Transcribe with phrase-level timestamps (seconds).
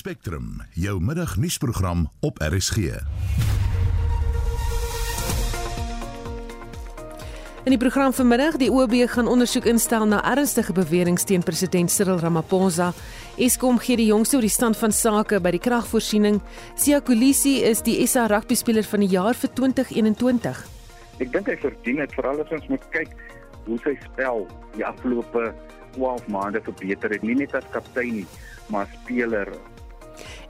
[0.00, 2.76] Spectrum, jou middagnuusprogram op RSG.
[7.64, 12.16] In die program vanmiddag, die OB gaan ondersoek instel na ernstige beweringe teen president Cyril
[12.22, 12.94] Ramaphosa.
[13.36, 16.40] Eskom gee die jongste oor die stand van sake by die kragvoorsiening.
[16.80, 20.62] Sia Kolisi is die SA rugby speler van die jaar vir 2021.
[21.20, 23.12] Ek dink hy verdien dit veral as ons moet kyk
[23.66, 24.46] hoe sy spel
[24.78, 25.50] die afgelope
[25.92, 28.26] 12 maande verbeter het, nie net as kaptein nie,
[28.72, 29.52] maar as speler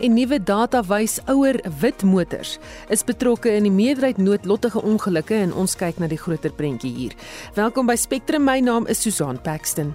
[0.00, 5.52] En nuwe data wys ouer wit motors is betrokke in die meerderheid noodlottige ongelukke en
[5.55, 7.19] ons kyk na die groter prentjie hier.
[7.55, 8.45] Welkom by Spectrum.
[8.45, 9.95] My naam is Susan Paxton.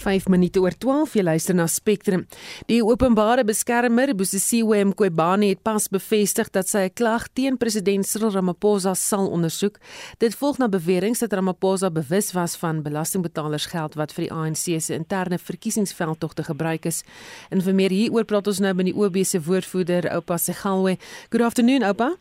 [0.00, 2.24] 5 minute oor 12 jy luister na Spectrum.
[2.70, 8.32] Die openbare beskermer, Bosisiwe Mqobane het pas bevestig dat sy 'n klag teen president Cyril
[8.32, 9.78] Ramaphosa sal ondersoek.
[10.18, 14.80] Dit volg na beweringe dat Ramaphosa bewus was van belastingbetalers geld wat vir die ANC
[14.80, 17.04] se interne verkiesingsveldtogte gebruik is.
[17.50, 20.96] En vir meer hieroor praat ons nou met die OB se woordvoerder, Oupa Segalwe.
[21.30, 22.16] Good afternoon, Oupa.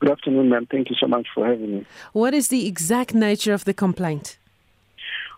[0.00, 0.66] Good afternoon, ma'am.
[0.66, 1.84] Thank you so much for having me.
[2.12, 4.39] What is the exact nature of the complaint?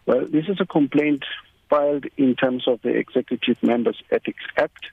[0.07, 1.25] Well, this is a complaint
[1.71, 4.87] filed in terms of the Executive Members Ethics Act,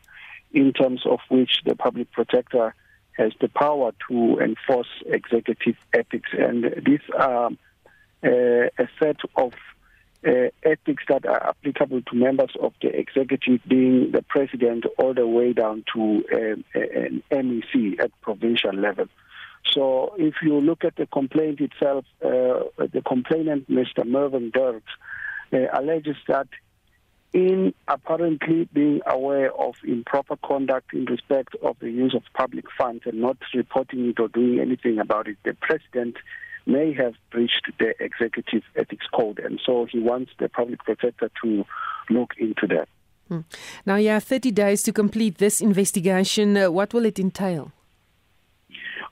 [0.53, 2.75] in terms of which the public protector
[3.17, 6.29] has the power to enforce executive ethics.
[6.31, 7.47] And these are
[8.23, 9.53] uh, a set of
[10.25, 15.27] uh, ethics that are applicable to members of the executive, being the president, all the
[15.27, 19.07] way down to um, an MEC at provincial level.
[19.71, 24.05] So if you look at the complaint itself, uh, the complainant, Mr.
[24.05, 24.91] Mervyn Dirks,
[25.53, 26.47] uh, alleges that
[27.31, 33.03] in apparently being aware of improper conduct in respect of the use of public funds
[33.05, 36.15] and not reporting it or doing anything about it, the president
[36.65, 39.39] may have breached the executive ethics code.
[39.39, 41.65] And so he wants the public protector to
[42.09, 42.87] look into that.
[43.27, 43.41] Hmm.
[43.85, 46.57] Now you have 30 days to complete this investigation.
[46.57, 47.71] Uh, what will it entail?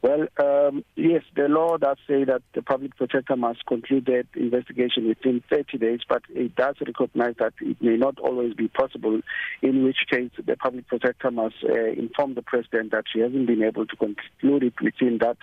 [0.01, 5.07] Well, um, yes, the law does say that the public protector must conclude that investigation
[5.07, 9.21] within 30 days, but it does recognize that it may not always be possible,
[9.61, 13.63] in which case the public protector must uh, inform the president that she hasn't been
[13.63, 15.37] able to conclude it within that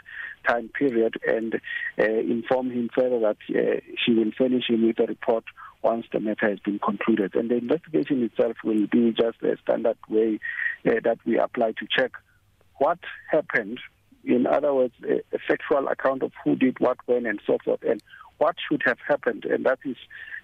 [0.46, 1.54] time period and
[1.98, 5.44] uh, inform him further that uh, she will furnish him with a report
[5.82, 7.34] once the matter has been concluded.
[7.34, 10.38] And the investigation itself will be just a standard way
[10.86, 12.12] uh, that we apply to check
[12.78, 12.98] what
[13.30, 13.78] happened
[14.26, 17.82] in other words, a, a factual account of who did what, when, and so forth,
[17.82, 18.02] and
[18.38, 19.44] what should have happened.
[19.44, 19.96] And that is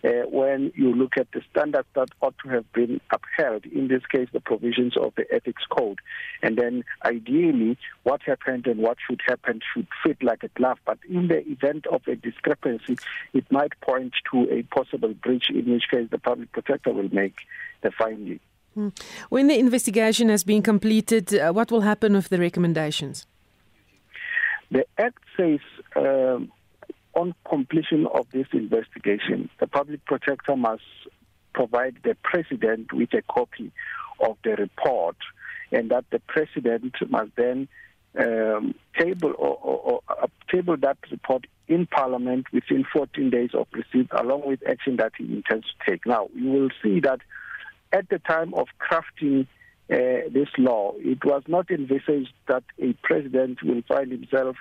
[0.04, 4.02] uh, when you look at the standards that ought to have been upheld, in this
[4.06, 5.98] case, the provisions of the ethics code.
[6.42, 10.78] And then ideally, what happened and what should happen should fit like a glove.
[10.86, 12.96] But in the event of a discrepancy,
[13.34, 17.36] it might point to a possible breach, in which case the public protector will make
[17.82, 18.40] the finding.
[18.74, 18.88] Hmm.
[19.30, 23.26] When the investigation has been completed, uh, what will happen with the recommendations?
[24.70, 25.58] The Act says
[25.96, 26.52] um,
[27.14, 30.82] on completion of this investigation, the public protector must
[31.52, 33.72] provide the president with a copy
[34.20, 35.16] of the report,
[35.72, 37.68] and that the president must then
[38.18, 43.66] um, table or, or, or uh, table that report in Parliament within 14 days of
[43.72, 46.06] receipt, along with action that he intends to take.
[46.06, 47.20] Now, you will see that
[47.92, 49.46] at the time of crafting
[49.90, 50.92] uh, this law.
[50.98, 54.56] It was not envisaged that a president will find himself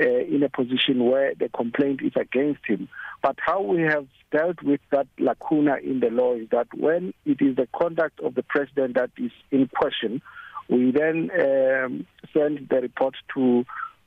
[0.00, 2.88] uh, in a position where the complaint is against him.
[3.22, 7.42] But how we have dealt with that lacuna in the law is that when it
[7.42, 10.22] is the conduct of the president that is in question,
[10.68, 13.64] we then um, send the report to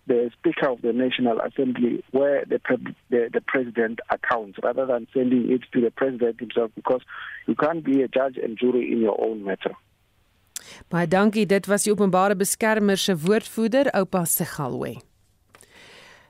[0.07, 2.59] the Speaker of the National Assembly, where the,
[3.09, 7.01] the, the president accounts, rather than sending it to the president himself, because
[7.47, 9.75] you can't be a judge and jury in your own matter.
[10.89, 11.45] Baie dankie.
[11.45, 14.95] Dit was die openbare beskermer se woordvoerder, Oupa Segalwe.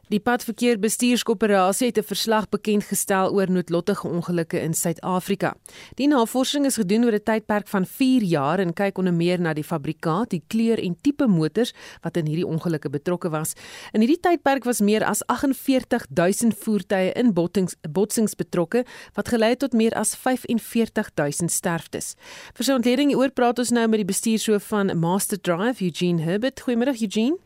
[0.05, 5.55] Die Padverkeer Bestuurskoöperasie het 'n verslag bekend gestel oor noodlottige ongelukke in Suid-Afrika.
[5.95, 9.53] Die navorsing is gedoen oor 'n tydperk van 4 jaar en kyk onder meer na
[9.53, 13.53] die fabrikaat, die kleur en tipe motors wat in hierdie ongelukke betrokke was.
[13.93, 19.59] In hierdie tydperk was meer as 48000 voertuie in botsings, botsings betrokke wat gelei het
[19.59, 22.15] tot meer as 45000 sterftes.
[22.53, 26.61] Vir 'n ontleding hieroor praat ons nou met die bestuurshoof van Master Drive, Eugene Herbert.
[26.61, 27.37] Goeiemôre Eugene.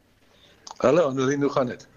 [0.77, 1.87] Hallo, Annelien, hoe gaan dit?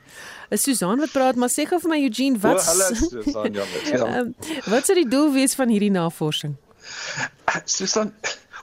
[0.53, 3.87] Is Susan wat praat, maar sê gou vir my Eugene, wat oh, Hallo Susan, jammer.
[3.89, 4.09] Ja.
[4.21, 4.35] um,
[4.75, 6.59] wat sou die doel wees van hierdie navorsing?
[7.65, 8.13] Susan,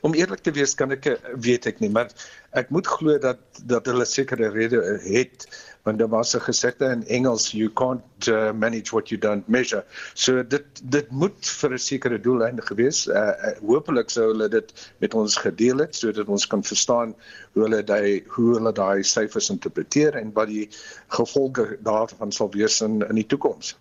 [0.05, 1.07] om eerlik te wees kan ek
[1.41, 2.11] weet ek nie, maar
[2.57, 5.47] ek moet glo dat dat hulle sekere rede het
[5.89, 9.83] want daar was 'n gesegde in Engels you can't uh, manage what you don't measure.
[10.13, 13.07] So dit dit moet vir 'n sekere doeleinde gewees.
[13.07, 17.15] Uh, uh, Hoopelik sou hulle dit met ons gedeel het sodat ons kan verstaan
[17.53, 20.69] hoe hulle daai hoe hulle daai syfers interpreteer en wat die
[21.07, 23.77] gevolge daarvan sal wees in in die toekoms.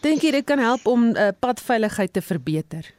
[0.00, 2.94] Dink jy dit kan help om uh, padveiligheid te verbeter?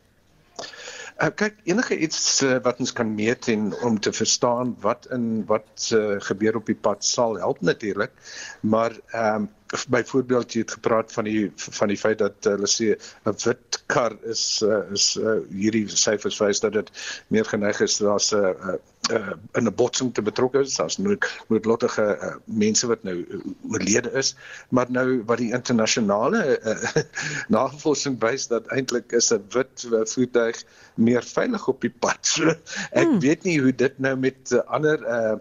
[1.19, 5.45] Uh, kyk enige iets uh, wat ons kan meet en om te verstaan wat in
[5.49, 8.13] wat uh, gebeur op die pad sal help natuurlik
[8.61, 9.49] maar ehm um,
[9.87, 12.95] byvoorbeeld jy het gepraat van die van die feit dat hulle uh, sê
[13.29, 16.89] 'n wit kar is uh, is uh, hierdie syfers wys dat dit
[17.27, 18.79] meer geneig is daar's 'n uh,
[19.11, 20.79] uh, in 'n botsing te betrokke is.
[20.79, 23.25] As nood noodlottige uh, mense wat nou
[23.69, 24.35] oorlede is.
[24.69, 27.03] Maar nou wat die internasionale uh,
[27.55, 30.63] navorsing wys dat eintlik is 'n wit uh, voertuig
[30.95, 32.19] meer veilig op die pad.
[32.21, 32.53] So
[32.91, 33.19] ek hmm.
[33.19, 35.37] weet nie hoe dit nou met uh, ander uh,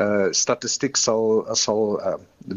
[0.00, 2.14] uh statistiek sal sal uh,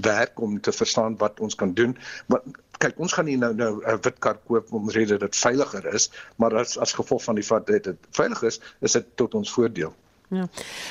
[0.10, 1.98] werk om te verstaan wat ons kan doen.
[2.28, 2.42] Maar
[2.78, 6.56] kyk, ons gaan nie nou nou 'n wit kar koop omrede dit veiliger is, maar
[6.56, 9.94] as as gevolg van die feit dat dit veilig is, is dit tot ons voordeel.
[10.34, 10.48] Ja.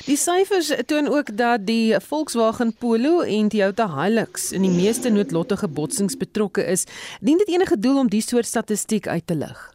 [0.06, 5.69] Die syfers toon ook dat die Volkswagen Polo en Toyota Hilux in die meeste noodlottige
[5.69, 6.84] botsings betrokke is.
[7.20, 9.71] Dien dit enige doel om die soort statistiek uit te lig?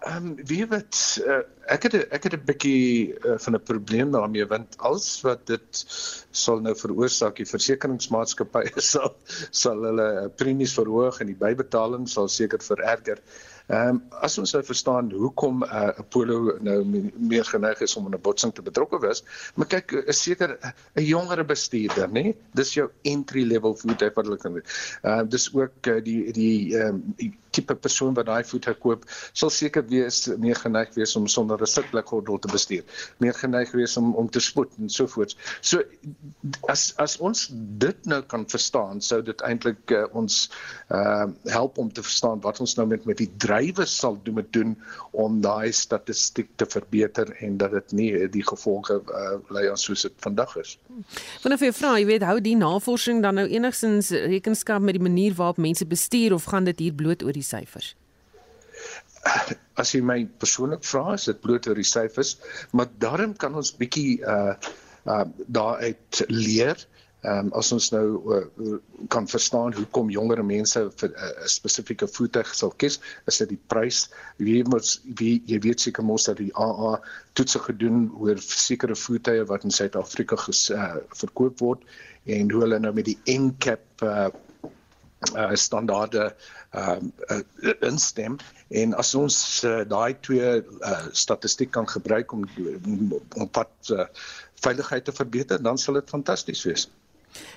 [0.00, 0.98] Ehm um, weet
[1.28, 5.46] uh, ek het ek het 'n bietjie uh, van 'n probleem daarmee want alles wat
[5.46, 5.82] dit
[6.30, 9.12] sal nou veroorsaak die versekeringsmaatskappye sal
[9.50, 13.20] sal hulle premies verhoog en die bybetaling sal seker vererger.
[13.68, 16.78] Ehm um, as ons nou verstaan hoekom 'n uh, Apollo nou
[17.32, 19.22] meer geneig is om in 'n botsing te betrokke wees,
[19.54, 20.56] maar kyk is seker
[20.96, 22.34] 'n jongere bestuurder, nê?
[22.54, 24.56] Dis jou entry level voertuig wat hulle kan.
[24.56, 29.04] Ehm uh, dis ook uh, die die ehm um, tipe persoon wat daai voet koop,
[29.32, 32.84] sal seker wees meer geneig wees om sonder 'n sitblikgordel te bestuur.
[33.18, 35.36] Meer geneig wees om om te spoed en so voort.
[35.60, 35.82] So
[36.68, 37.48] as as ons
[37.78, 40.50] dit nou kan verstaan, sou dit eintlik uh, ons
[40.90, 44.52] uh help om te verstaan wat ons nou met met die drywers sal doen met
[44.52, 44.76] doen
[45.10, 49.78] om daai statistiek te verbeter en dat dit nie eh, die gevolge uh, lei aan
[49.78, 50.76] soos dit vandag is.
[51.42, 55.34] Wanneer jy vra, jy weet, hou die navorsing dan nou enigstens rekenskap met die manier
[55.38, 57.94] waarop mense bestuur of gaan dit hier bloot oor die syfers?
[59.80, 62.36] As jy my persoonlik vra, is dit bloot oor die syfers,
[62.76, 64.54] maar daarom kan ons bietjie uh
[65.08, 66.80] uh daaruit leer.
[67.20, 68.76] Ehm um, as ons nou uh,
[69.12, 72.96] kan verstaan hoekom jongere mense vir 'n uh, spesifieke voertuig sal kies,
[73.28, 74.08] is dit die prys.
[74.38, 74.88] Wie moet
[75.20, 76.96] wie jy weet seker mos dat die AA
[77.36, 81.84] toetse gedoen oor sekere voertuie wat in Suid-Afrika ges uh, verkoop word
[82.24, 84.30] en hoe hulle nou met die NCAP uh,
[85.36, 86.34] uh standaarde
[86.74, 86.96] uh,
[87.80, 88.36] instem
[88.68, 92.46] en as ons uh, daai twee uh, statistiek kan gebruik om
[93.36, 94.06] om pad uh,
[94.64, 96.88] veiligheid te verbeter dan sal dit fantasties wees.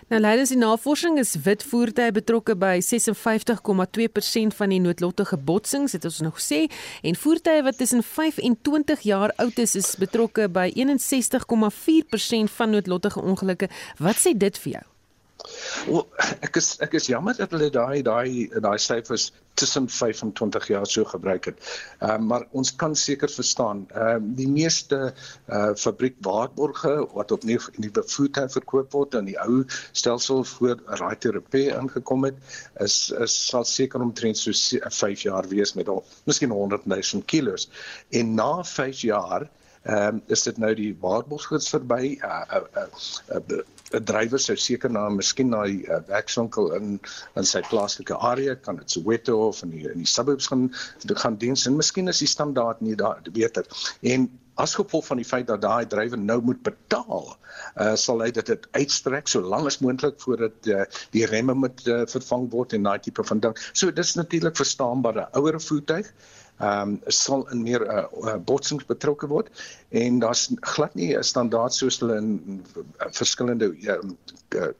[0.07, 6.05] Nou leidens die navorsing is wit voertuie betrokke by 56,2% van die noodlottige botsings, het
[6.05, 6.65] ons nog sê,
[7.01, 12.75] en voertuie wat tussen 5 en 20 jaar oud is, is betrokke by 61,4% van
[12.77, 13.71] noodlottige ongelukke.
[13.97, 14.92] Wat sê dit vir jou?
[15.87, 16.05] Wel,
[16.47, 20.67] ek is ek is jammer dat hulle daai daai daai syfers tussen 5 en 20
[20.71, 21.57] jaar so gebruik het.
[21.99, 27.35] Ehm uh, maar ons kan seker verstaan, ehm uh, die meeste eh uh, fabriekwaarborge wat
[27.35, 32.39] op nuwe nuwe voertuie verkoop word en die ou stelsel voor right repair aangekom het,
[32.87, 32.97] is
[33.27, 34.51] is sal seker omtrent so
[35.01, 37.69] 5 jaar wees met al miskien 100 000 kilos.
[38.09, 39.49] En na 5 jaar
[39.83, 42.87] ehm um, is dit nou die waarborgsgids verby uh, uh, uh,
[43.35, 46.99] uh, 'n drywer sou seker na miskien na die uh, werkswinkel in
[47.39, 50.69] in sy plaaslike area kan dit Soweto of in die in die suburbs gaan
[51.23, 53.65] gaan diens en miskien is die standaard nie daar beter.
[54.01, 54.29] En
[54.61, 57.25] as gevolg van die feit dat daai drywer nou moet betaal
[57.81, 60.85] uh, sal hy dit uitstrek so lank as moontlik voordat uh,
[61.15, 63.57] die remme moet uh, vervang word en daai tipe van ding.
[63.73, 66.09] So dis natuurlik verstaanbare ouer voertuig
[66.59, 69.49] ehm um, sal in meer uh, uh, botsings betrokke word
[69.89, 74.17] en daar's glad nie 'n standaard soos hulle in uh, verskillende um,
[74.55, 74.71] uh,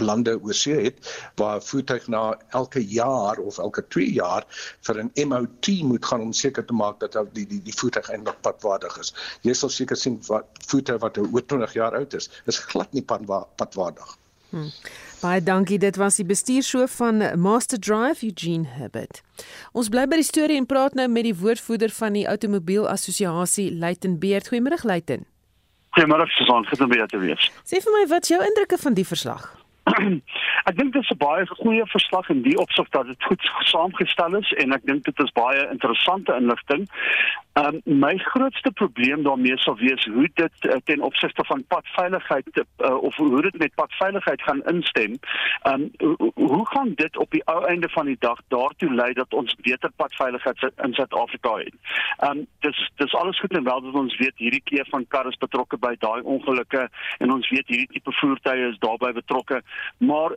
[0.00, 4.46] lande oorsee het waar voertuig na elke jaar of elke 2 jaar
[4.80, 8.40] vir 'n MOT moet gaan om seker te maak dat die die die voertuig eintlik
[8.40, 9.14] padwaardig is.
[9.42, 13.02] Jy sal seker sien wat voertuig wat oor 20 jaar oud is, is glad nie
[13.02, 14.18] padwaardig.
[14.54, 14.70] Hmm.
[15.18, 15.78] Baie dankie.
[15.82, 19.22] Dit was die bestuurshoof van Master Drive Eugene Herbert.
[19.72, 23.72] Ons bly by die storie en praat nou met die woordvoerder van die Automobiel Assosiasie,
[23.74, 24.52] Luiten Beerd.
[24.52, 25.26] Goeiemôre Luiten.
[25.98, 27.50] Goeiemôre Susan, goed om by jou te wees.
[27.66, 29.50] Sê vir my wat jou indrukke van die verslag?
[30.68, 33.42] ek dink dit is 'n baie goeie verslag in die opsig dat dit goed
[33.72, 36.86] saamgestel is en ek dink dit is baie interessante inligting.
[37.56, 42.96] Um, my grootste probleem daarmee sal wees hoe dit uh, ten opsigte van padveiligheid uh,
[42.96, 45.14] of hoe dit met padveiligheid gaan instem.
[45.62, 49.34] Um, hoe, hoe gaan dit op die ou einde van die dag daartoe lei dat
[49.34, 51.74] ons beter padveiligheid in Suid-Afrika het?
[52.26, 55.38] Um, dis dis alles goed en wel dat ons weet hierdie keer van karre is
[55.46, 59.62] betrokke by daai ongelukke en ons weet hierdie tipe voertuie is daarbey betrokke,
[59.98, 60.34] maar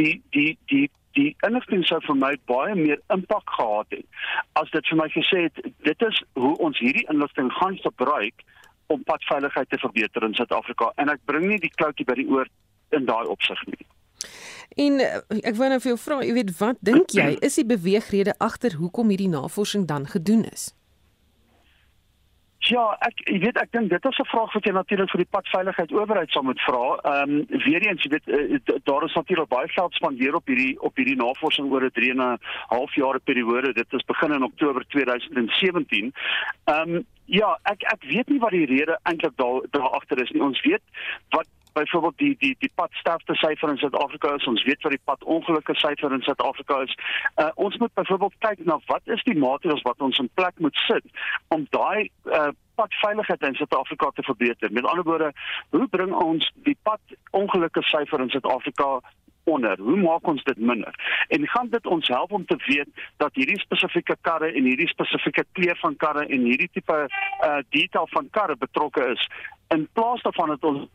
[0.00, 4.06] die die die die inligting sou vir my baie meer impak gehad het
[4.60, 8.46] as dit vir my gesê het dit is hoe ons hierdie inligting gaan gebruik
[8.92, 12.50] om padveiligheid te verbeter in Suid-Afrika en ek bring nie die kloutjie by die oor
[12.94, 13.86] in daai opsig nie.
[14.80, 17.66] En eh, ek wou nou vir jou vra, jy weet wat dink jy is die
[17.68, 20.72] beweegrede agter hoekom hierdie navorsing dan gedoen is?
[22.64, 25.32] Ja, ek jy weet ek dink dit is 'n vraag wat jy natuurlik vir die
[25.36, 26.96] padveiligheid owerheid sal moet vra.
[26.96, 30.80] Ehm um, weer eens jy weet uh, daar is natuurlik baie geld spandeer op hierdie
[30.80, 33.72] op hierdie navorsing oor 'n 3 en 'n half jaar periode.
[33.72, 36.12] Dit is begin in Oktober 2017.
[36.64, 40.30] Ehm um, ja, ek ek weet nie wat die rede eintlik daar daar agter is
[40.30, 40.42] nie.
[40.42, 40.82] Ons weet
[41.30, 45.74] wat byvoorbeeld die die die padsterfte syfer in Suid-Afrika is ons weet wat die padongelukke
[45.74, 46.94] syfer in Suid-Afrika is.
[47.36, 50.76] Uh, ons moet byvoorbeeld kyk na wat is die maatreëls wat ons in plek moet
[50.86, 51.04] sit
[51.56, 54.72] om daai uh, padveiligheid in Suid-Afrika te verbeter.
[54.72, 55.32] Met ander woorde,
[55.70, 58.98] hoe bring ons die padongelukke syfer in Suid-Afrika
[59.44, 59.78] onder.
[59.80, 61.24] Hoe maak ons dit minder?
[61.28, 65.44] En gaan dit ons help om te weet dat hierdie spesifieke karre en hierdie spesifieke
[65.52, 66.98] kleur van karre en hierdie tipe
[67.44, 69.28] uh detail van karre betrokke is
[69.74, 70.86] in plaas daarvan dat ons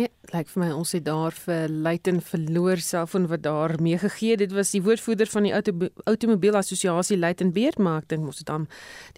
[0.00, 4.38] Ja, lyk vir my ons het daar vir Luiten verloor selfoon wat daar mee gegee.
[4.40, 8.40] Dit was die woordvoerder van die Auto Automobiel Assosiasie Luiten Beerd, maar ek dink ons
[8.40, 8.64] het dan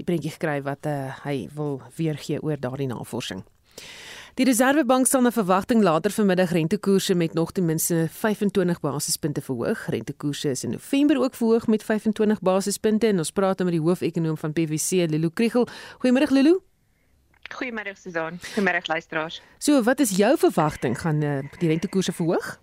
[0.00, 3.44] die prentjie gekry wat uh, hy wil weer gee oor daardie navorsing.
[4.40, 9.86] Die Reserwebank sal na verwagting later vanmiddag rentekoerse met nog ten minste 25 basispunte verhoog.
[9.86, 13.86] Rentekoerse is in November ook verhoog met 25 basispunte en ons praat nou met die
[13.86, 15.68] hoofekonoom van PwC, Lulu Kriel.
[16.02, 16.58] Goeiemôre Lulu.
[17.52, 18.38] Goeiemôre Susan.
[18.54, 19.42] Goeiemôre luisteraars.
[19.58, 22.60] So, wat is jou verwagting gaan uh, die rentekoerse verhoog?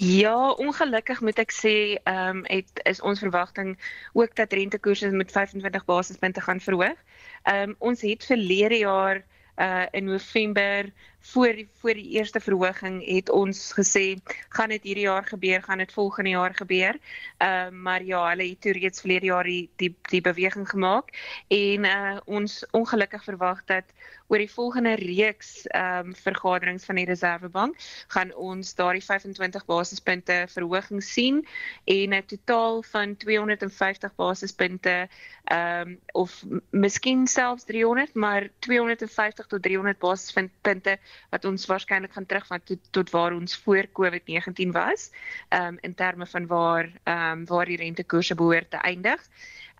[0.00, 1.74] Ja, ongelukkig moet ek sê,
[2.08, 3.74] ehm um, het is ons verwagting
[4.12, 6.96] ook dat rentekoerse met 25 basispunte gaan verhoog.
[7.42, 9.22] Ehm um, ons het verlede jaar
[9.60, 10.88] uh in November
[11.20, 14.16] voor die voor die eerste verhoging het ons gesê
[14.48, 16.98] gaan dit hierdie jaar gebeur, gaan dit volgende jaar gebeur.
[17.38, 21.12] Ehm uh, maar ja, hulle het toe reeds verlede jaar die die die beweging gemaak
[21.48, 23.84] en uh ons ongelukkig verwag dat
[24.30, 27.76] oor die volgende reeks ehm um, vergaderings van die Reserwebank
[28.08, 31.46] gaan ons daardie 25 basispunte verhoging sien
[31.84, 35.08] en 'n totaal van 250 basispunte
[35.44, 40.98] ehm um, of miskien selfs 300, maar 250 tot 300 basispunte
[41.30, 45.10] wat ons waarskynlik gaan terugvat tot, tot waar ons voor COVID-19 was,
[45.48, 49.20] ehm um, in terme van waar ehm um, waar die rentekoerse behoort te eindig.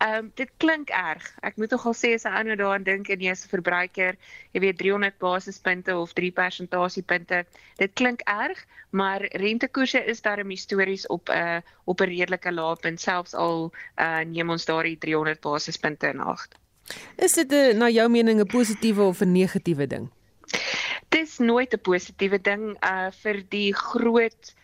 [0.00, 1.24] Ehm um, dit klink erg.
[1.44, 4.16] Ek moet nogal sê as 'n ou nou daaraan dink en jy is 'n verbruiker,
[4.52, 7.44] jy weet 300 basispunte of 3 persentasiepunte.
[7.76, 12.76] Dit klink erg, maar rentekoerse is daarom histories op 'n uh, op 'n redelike lae
[12.76, 16.48] punt selfs al uh, neem ons daardie 300 basispunte in ag.
[17.16, 20.10] Is dit 'n na jou mening 'n positiewe of 'n negatiewe ding?
[21.14, 24.54] Dis nooit 'n positiewe ding uh vir die groot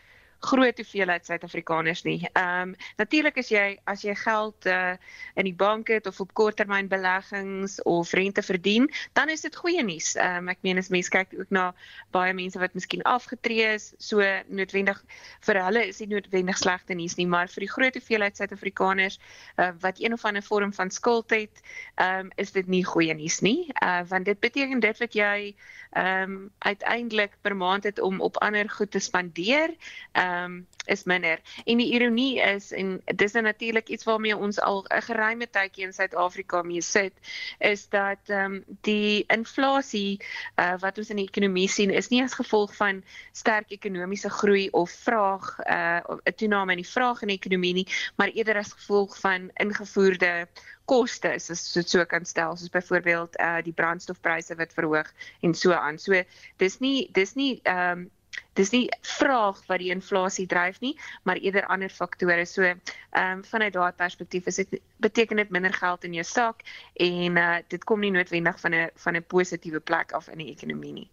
[0.47, 2.21] groot hoeveelheid Suid-Afrikaners nie.
[2.33, 4.95] Ehm um, natuurlik as jy as jy geld uh
[5.35, 10.15] in die bank het of op korttermynbeleggings of rente verdien, dan is dit goeie nuus.
[10.15, 11.73] Ehm um, ek meen as mense kyk ook na
[12.15, 15.03] baie mense wat miskien afgetree is, so noodwendig
[15.49, 19.19] vir hulle is dit noodwendig slegte nuus nie, maar vir die groot hoeveelheid Suid-Afrikaners
[19.57, 21.63] uh wat een of ander vorm van skuld het,
[21.97, 23.73] ehm um, is dit nie goeie nuus nie.
[23.83, 25.57] Uh want dit beteken dit wat jy
[25.97, 29.75] ehm um, uiteindelik per maand het om op ander goed te spandeer.
[30.13, 31.41] Ehm um, is minder.
[31.65, 35.85] En die ironie is en dis nou natuurlik iets waarmee ons al 'n geruime tydjie
[35.85, 37.13] in Suid-Afrika mee sit,
[37.59, 40.21] is dat ehm um, die inflasie
[40.57, 44.69] uh, wat ons in die ekonomie sien is nie as gevolg van sterk ekonomiese groei
[44.71, 48.73] of vraag uh, 'n toename in die vraag in die ekonomie nie, maar eerder as
[48.73, 50.49] gevolg van ingevoerde
[50.87, 55.13] koste as dit so kan stel soos byvoorbeeld uh die brandstofpryse wat verhoog
[55.43, 55.99] en so aan.
[55.99, 56.23] So
[56.63, 58.11] dis nie dis nie ehm um,
[58.57, 62.45] dis nie vraag wat die inflasie dryf nie, maar eerder ander faktore.
[62.47, 62.81] So, ehm
[63.23, 66.63] um, vanuit daai perspektief is dit beteken dit minder geld in jou sak
[66.95, 70.51] en uh dit kom nie noodwendig van 'n van 'n positiewe plek af in die
[70.51, 71.11] ekonomie nie.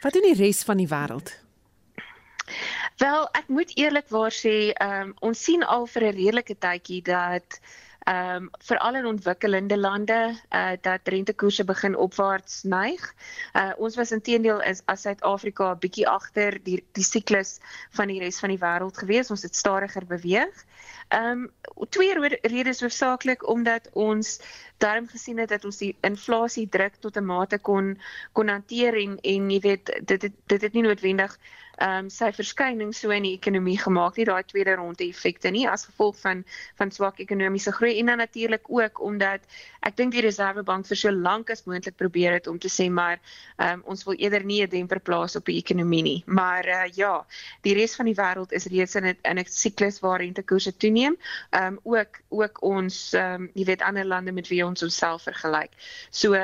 [0.00, 1.42] Wat doen die res van die wêreld?
[2.96, 7.60] Wel, ek moet eerlikwaar sê, ehm um, ons sien al vir 'n redelike tydjie dat
[8.04, 13.14] ehm um, veral in ontwikkelende lande uh dat rentekoerse begin opwaarts neig.
[13.52, 17.58] Uh ons was intedeel is as Suid-Afrika 'n bietjie agter die die siklus
[17.90, 19.30] van die res van die wêreld gewees.
[19.30, 20.64] Ons het stadiger beweeg.
[21.08, 24.40] Ehm um, twee redes hoofsaaklik omdat ons
[24.78, 28.00] daarom gesien het dat ons die inflasie druk tot 'n mate kon
[28.32, 31.38] kon hanteer en en jy weet dit het, dit het nie noodwendig
[31.78, 35.66] ehm um, sy verskyning so in die ekonomie gemaak nie daai tweede ronde effekte nie
[35.68, 36.44] as gevolg van
[36.78, 39.40] van swak ekonomiese groei en dan natuurlik ook omdat
[39.82, 43.18] ek dink die Reserwebank vir so lank as moontlik probeer het om te sê maar
[43.56, 46.22] ehm um, ons wil eerder nie 'n demper plaas op die ekonomie nie.
[46.26, 47.26] Maar uh, ja
[47.62, 51.16] die res van die wêreld is reeds in 'n in 'n siklus waar rentekoerse toeneem.
[51.50, 55.22] Ehm um, ook ook ons ehm um, jy weet ander lande met wie ons onsself
[55.22, 55.72] vergelyk.
[56.10, 56.34] So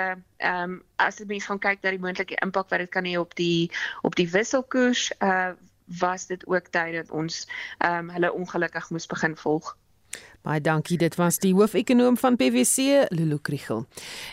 [0.41, 3.19] ehm um, as jy mens gaan kyk na die moontlike impak wat dit kan hê
[3.21, 3.71] op die
[4.03, 5.53] op die wisselkoers uh
[5.99, 7.47] was dit ook tyd dat ons
[7.79, 9.77] ehm um, hulle ongelukkig moes begin volg.
[10.41, 10.97] Baie dankie.
[10.97, 13.83] Dit was die hoofekonoom van PwC, Lulu Kriel.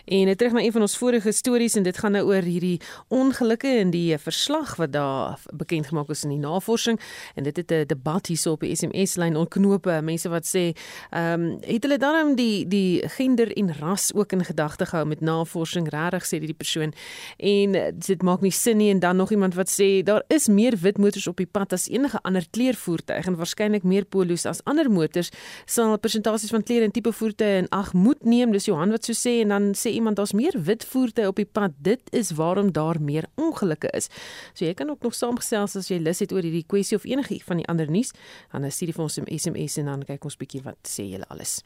[0.05, 2.77] En terug na een van ons vorige stories en dit gaan nou oor hierdie
[3.11, 6.99] ongelukke in die verslag wat daar bekend gemaak is in die navorsing
[7.35, 9.99] en dit het 'n debat hierso op die SMS-lyn ontknope.
[10.03, 10.71] Mense wat sê,
[11.09, 15.19] ehm um, het hulle dan die die gender en ras ook in gedagte gehou met
[15.19, 16.93] navorsing regtig sê die persoon
[17.37, 17.71] en
[18.07, 20.97] dit maak nie sin nie en dan nog iemand wat sê daar is meer wit
[20.97, 25.29] motors op die pad as enige ander kleurvoertuig en waarskynlik meer polos as ander motors
[25.65, 28.51] sal persentasies van klere en tipe voertuie in ag moet neem.
[28.51, 31.45] Dis Johan wat so sê en dan sê iemand daar's meer wit voertuie op die
[31.45, 31.75] pad.
[31.83, 34.09] Dit is waarom daar meer ongelukke is.
[34.53, 37.39] So jy kan ook nog saamgesels as jy lus het oor hierdie kwessie of enige
[37.45, 38.13] van die ander nuus.
[38.51, 41.61] Dan stuur vir ons 'n SMS en dan kyk ons bietjie wat sê julle alles.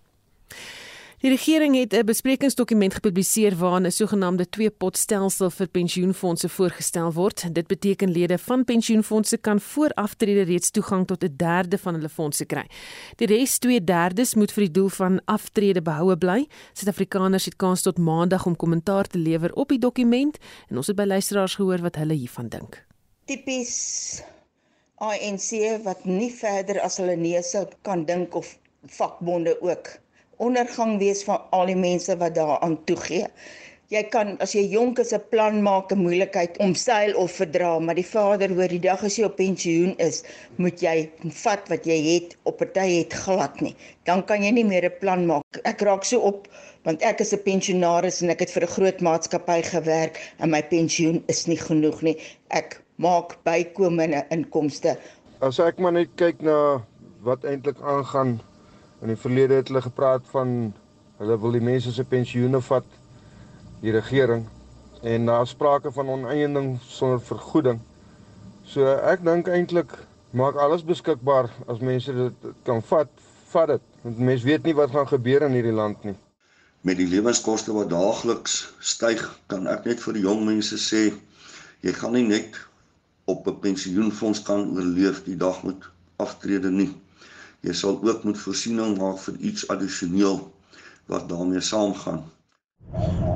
[1.22, 7.54] Die regering het 'n besprekingsdokument gepubliseer waarin 'n sogenaamde twee-pot-stelsel vir pensioenfonde voorgestel word.
[7.54, 12.10] Dit beteken lede van pensioenfonde kan voor aftrede reeds toegang tot 'n derde van hulle
[12.10, 12.66] fondse kry.
[13.16, 16.48] Die res 2/3 moet vir die doel van aftrede behoue bly.
[16.74, 20.38] Suid-Afrikaners het kans tot Maandag om kommentaar te lewer op die dokument
[20.70, 22.86] en ons het by luisteraars gehoor wat hulle hiervan dink.
[23.26, 24.24] Tipies
[24.96, 30.02] ANC wat nie verder as hulle neuse kan dink of vakbonde ook
[30.48, 33.28] ondergang wees van al die mense wat daaraan toegee.
[33.92, 37.72] Jy kan as jy jonk is 'n plan maak 'n moeilikheid om seil of verdra,
[37.80, 40.24] maar die vader hoor die dag as jy op pensioen is,
[40.56, 41.12] moet jy
[41.44, 43.76] vat wat jy het op party het glad nie.
[44.06, 45.60] Dan kan jy nie meer 'n plan maak.
[45.64, 46.48] Ek raak so op
[46.86, 50.64] want ek is 'n pensionaris en ek het vir 'n groot maatskappy gewerk en my
[50.64, 52.18] pensioen is nie genoeg nie.
[52.50, 54.98] Ek maak bykomende inkomste.
[55.42, 56.82] As ek maar net kyk na
[57.22, 58.40] wat eintlik aangaan
[59.02, 60.74] In die verlede het hulle gepraat van
[61.18, 62.86] hulle wil die mense se pensioene vat,
[63.82, 64.46] die regering
[65.02, 67.80] en daar sprake van oneindig sonder vergoeding.
[68.70, 69.96] So ek dink eintlik
[70.38, 73.10] maak alles beskikbaar as mense dit kan vat,
[73.50, 73.88] vat dit.
[74.04, 76.16] Want mense weet nie wat gaan gebeur in hierdie land nie.
[76.86, 81.08] Met die lewenskoste wat daagliks styg, kan ek net vir die jong mense sê
[81.82, 82.58] jy gaan nie net
[83.26, 85.90] op 'n pensioenfonds kan oorleef die dag met
[86.22, 86.92] aftrede nie
[87.68, 90.40] jy sal ook moet voorsiening maak vir iets addisioneel
[91.12, 92.24] wat daarmee saamgaan.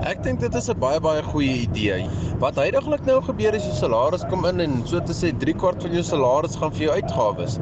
[0.09, 2.09] Ek dink dit is 'n baie baie goeie idee.
[2.41, 5.85] Wat heidaglik nou gebeur is jou salaris kom in en so te sê 3 kwart
[5.85, 7.57] van jou salaris gaan vir jou uitgawes.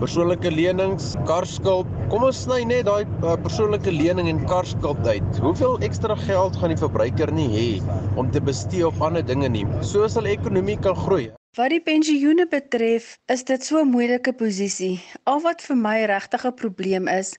[0.00, 1.86] Persoonlike lenings, karskuld.
[2.10, 5.40] Kom ons sny net daai uh, persoonlike lening en karskuld uit.
[5.44, 7.68] Hoeveel ekstra geld gaan die verbruiker nie hê
[8.16, 9.66] om te bestee op ander dinge nie?
[9.82, 11.28] So sal die ekonomie kan groei.
[11.58, 15.02] Wat die pensioene betref, is dit so 'n moeilike posisie.
[15.26, 17.34] Al wat vir my regtig 'n probleem is,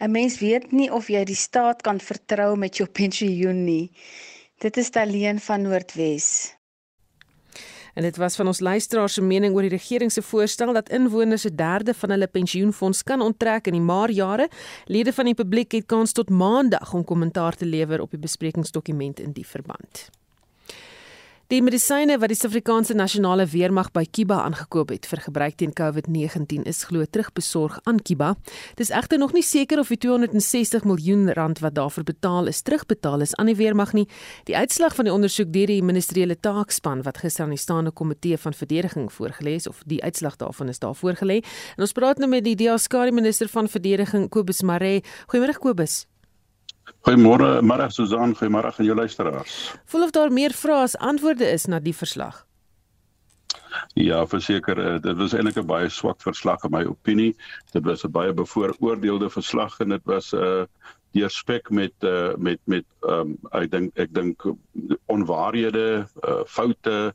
[0.00, 3.92] 'n mens weet nie of jy die staat kan vertrou met jou pensioen nie.
[4.58, 6.56] Dit is alleen van Noordwes.
[7.94, 11.44] En dit was van ons luisteraars se mening oor die regering se voorstel dat inwoners
[11.44, 14.48] 'n derde van hulle pensioenfonds kan onttrek in die maar jare.
[14.84, 19.20] Lede van die publiek het kans tot Maandag om kommentaar te lewer op die besprekingsdokument
[19.20, 20.10] in die verband.
[21.50, 26.60] Die medisyne wat die Suid-Afrikaanse Nasionale Weermag by Kiba aangekoop het vir gebruik teen COVID-19
[26.70, 28.36] is glo terugbesorg aan Kiba.
[28.78, 33.26] Dis egter nog nie seker of die 260 miljoen rand wat daarvoor betaal is terugbetaal
[33.26, 34.06] is aan die weermag nie.
[34.46, 38.38] Die uitslag van die ondersoek deur die ministeriële taakspan wat gister aan die staande komitee
[38.38, 41.40] van verdediging voorgelê is of die uitslag daarvan is daar voorgelê.
[41.74, 45.02] En ons praat nou met die Diaskari minister van verdediging Kobus Maree.
[45.26, 46.04] Goeiemôre Kobus.
[47.06, 49.56] Goeiemôre, môre Susan, goeiemôre aan jou luisteraars.
[49.86, 52.44] Voel of daar meer vrae as antwoorde is na die verslag?
[53.94, 57.34] Ja, verseker, eh, dit was eintlik 'n baie swak verslag in my opinie.
[57.72, 60.64] Dit was 'n baie bevooroordeelde verslag en dit was 'n uh,
[61.12, 64.44] deur spek met uh, met met um, ek dink ek dink
[65.06, 67.14] onwaarhede, uh, foute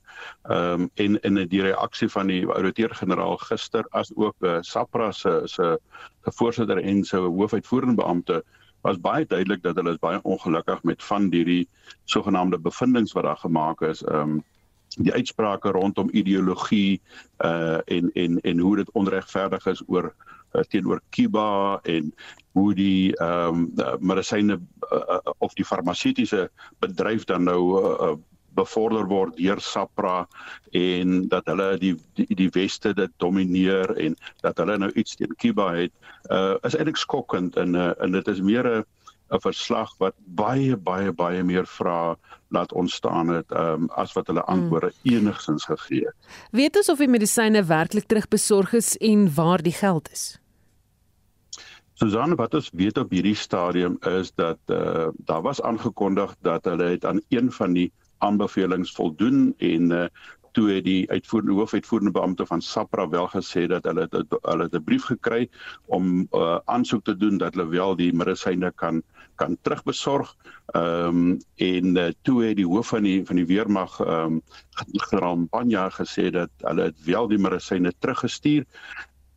[0.49, 5.79] um, en en die reaksie van die ouditeur-generaal gister as ook uh, SAPRA se se
[6.21, 8.43] voorsitter en se hoofuitvoerende beampte
[8.85, 11.63] was baie duidelik dat hulle is baie ongelukkig met van hierdie
[12.05, 14.03] sogenaamde bevindinge wat daar gemaak is.
[14.03, 14.43] Ehm um,
[14.95, 17.01] die uitsprake rondom ideologie
[17.43, 20.13] uh en en en hoe dit onregverdig is oor
[20.53, 22.13] uh, teenoor Cuba en
[22.51, 24.59] hoe die ehm um, medisyne
[24.91, 28.13] uh, of die farmaseutiese bedryf dan nou uh,
[28.55, 30.25] bevorder word deur SAPRA
[30.71, 35.35] en dat hulle die die, die weste dit domineer en dat hulle nou iets teen
[35.41, 35.93] Cuba het
[36.31, 38.83] uh is eintlik skokkend en uh, en dit is meer 'n
[39.33, 42.15] 'n verslag wat baie baie baie meer vrae
[42.53, 45.15] laat ontstaan het um, as wat hulle antwoorde hmm.
[45.17, 46.15] enigsins gegee het.
[46.51, 50.37] Weet ons of die medisyne werklik terugbesorg is en waar die geld is?
[51.95, 56.91] Susan, wat ons weet op hierdie stadium is dat uh, daar was aangekondig dat hulle
[56.91, 60.05] het aan een van die aanbevelings voldoen en uh,
[60.55, 64.83] toe het die uitvoerende hoofuitvoerende beampte van SAPRA wel gesê dat hulle hulle het 'n
[64.83, 65.49] brief gekry
[65.85, 69.03] om uh, aansoek te doen dat hulle wel die medisyne kan
[69.35, 70.35] kan terugbesorg.
[70.65, 74.41] Ehm um, en uh, toe het die hoof van die van die weermag ehm um,
[75.09, 78.63] Grambanya gesê dat hulle het wel die medisyne teruggestuur.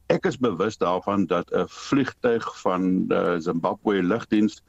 [0.07, 4.63] Ek is bewus daarvan dat 'n vliegtyg van uh, Zimbabwe lugdiens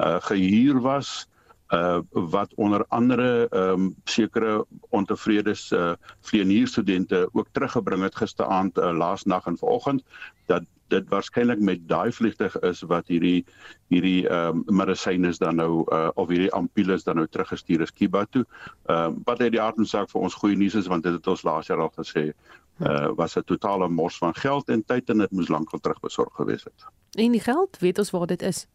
[0.00, 1.28] uh, gehuur was
[1.70, 8.96] uh wat onder andere ehm um, sekere ontevredes uh vlieënierstudente ook teruggebring het gisteraand uh,
[8.96, 10.04] laasnag en vanoggend
[10.46, 13.44] dat dit waarskynlik met daai vliegtyg is wat hierdie
[13.90, 17.92] hierdie ehm um, medisyne is dan nou uh of hierdie ampules dan nou teruggestuur is
[17.92, 18.44] Kiba toe.
[18.86, 21.12] Ehm um, wat uit die aard van saak vir ons goeie nuus is want dit
[21.12, 22.32] het ons laas jaar al gesê
[22.78, 26.64] uh was 'n totale mors van geld en tyd en dit moes lankal terugbesorg gewees
[26.64, 26.86] het.
[27.18, 28.66] En die geld, weet ons waar dit is?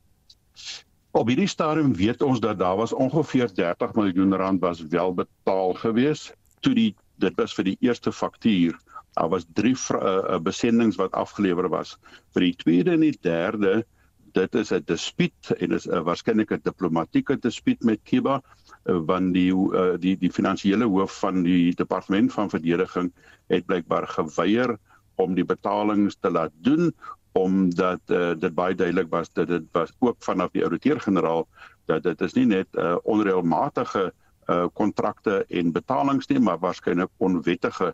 [1.12, 5.74] Op hierdie stadium weet ons dat daar was ongeveer 30 miljoen rand was wel betaal
[5.74, 6.32] gewees
[6.64, 8.78] toe die dit was vir die eerste faktuur.
[9.20, 11.98] Daar was drie uh, besendings wat afgelewer was.
[12.32, 13.84] Vir die tweede en die derde,
[14.32, 18.40] dit is 'n dispuut en is waarskynlik 'n diplomatieke dispuut met uh,
[18.84, 23.12] want die uh, die die finansiële hoof van die departement van verdediging
[23.48, 24.78] het blykbaar geweier
[25.16, 26.94] om die betalings te laat doen
[27.32, 31.48] omdat uh, dit baie duidelik was dat dit was ook vanaf die ouditeur-generaal
[31.86, 34.14] dat dit is nie net 'n uh, onreëlmatige
[34.48, 37.94] uh, kontrakte en betalings nie maar waarskynlik onwettige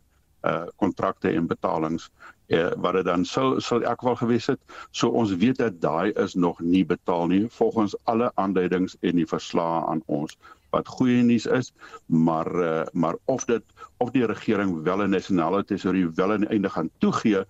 [0.75, 2.09] kontrakte uh, en betalings
[2.47, 4.59] uh, wat dit dan sou sou elk geval gewees het.
[4.91, 9.27] So ons weet dat daai is nog nie betaal nie volgens alle aanduidings en die
[9.27, 10.37] verslae aan ons
[10.69, 11.73] wat goeie nuus is
[12.05, 13.63] maar uh, maar of dit
[13.97, 17.45] of die regering wel 'n nasionale tesourie wel aan die einde gaan toegee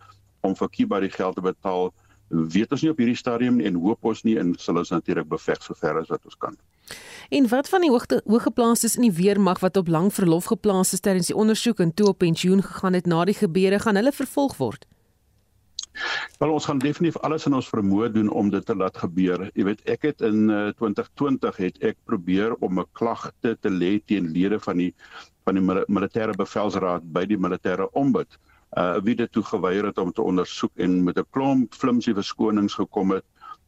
[0.47, 1.91] om vir Kiba die geld te betaal
[2.29, 5.61] weet ons nie op hierdie stadium en hoop ons nie en sal ons natuurlik beveg
[5.63, 6.57] sover as wat ons kan.
[7.31, 11.03] En wat van die hoogte hoëgeplaastes in die weermag wat op lang verlof geplaas is
[11.03, 14.57] terwyl die ondersoek en toe op pensioen gegaan het na die gebeure gaan hulle vervolg
[14.59, 14.87] word?
[16.37, 19.47] Wel ons gaan definitief alles in ons vermoë doen om dit te laat gebeur.
[19.57, 23.97] Jy weet ek het in uh, 2020 het ek probeer om 'n klagte te lê
[24.05, 24.93] teen lede van die
[25.47, 28.37] van die militêre bevelsraad by die militêre ombud
[28.75, 32.73] uh wie dit toe geweier het om te ondersoek en met 'n klomp flimsie verskonings
[32.73, 33.25] gekom het.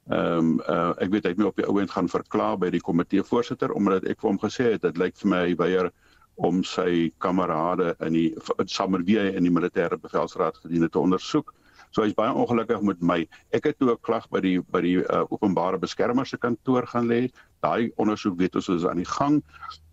[0.09, 2.81] Ehm um, uh ek weet hy het my op die ouend gaan verklaar by die
[2.81, 5.91] komitee voorsitter omdat ek vir hom gesê het dit lyk vir my hy weier
[6.35, 8.35] om sy kamerade in die
[8.65, 11.53] samer wie hy in die militêre bevelsraad gedien het te ondersoek.
[11.91, 13.19] So hy's baie ongelukkig met my.
[13.55, 17.07] Ek het toe 'n klag by die by die uh, openbare beskermer se kantoor gaan
[17.07, 17.29] lê.
[17.61, 19.43] Daai ondersoek weet ons is aan die gang.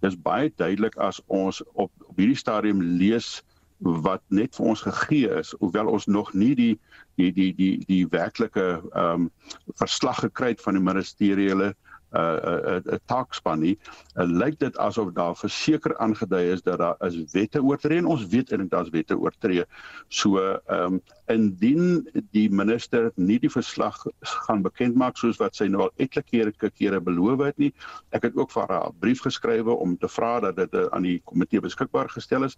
[0.03, 3.42] Dis baie duidelik as ons op, op hierdie stadium lees
[3.79, 6.75] wat net vir ons gegee is hoewel ons nog nie die
[7.21, 9.31] die die die die werklike ehm um,
[9.77, 11.75] verslag gekry het van die ministeriële
[12.16, 13.76] 'n uh, 'n taakspan nie.
[14.16, 18.26] Uh, lyk dit asof daar verseker aangedui is dat daar is wette oortree en ons
[18.26, 19.64] weet eintlik daar's wette oortree.
[20.09, 23.98] So ehm um, indien die minister nie die verslag
[24.46, 27.72] gaan bekend maak soos wat sy nou al etlike kere beloof het nie.
[28.11, 31.02] Ek het ook vir haar 'n brief geskrywe om te vra dat dit uh, aan
[31.02, 32.57] die komitee beskikbaar gestel is.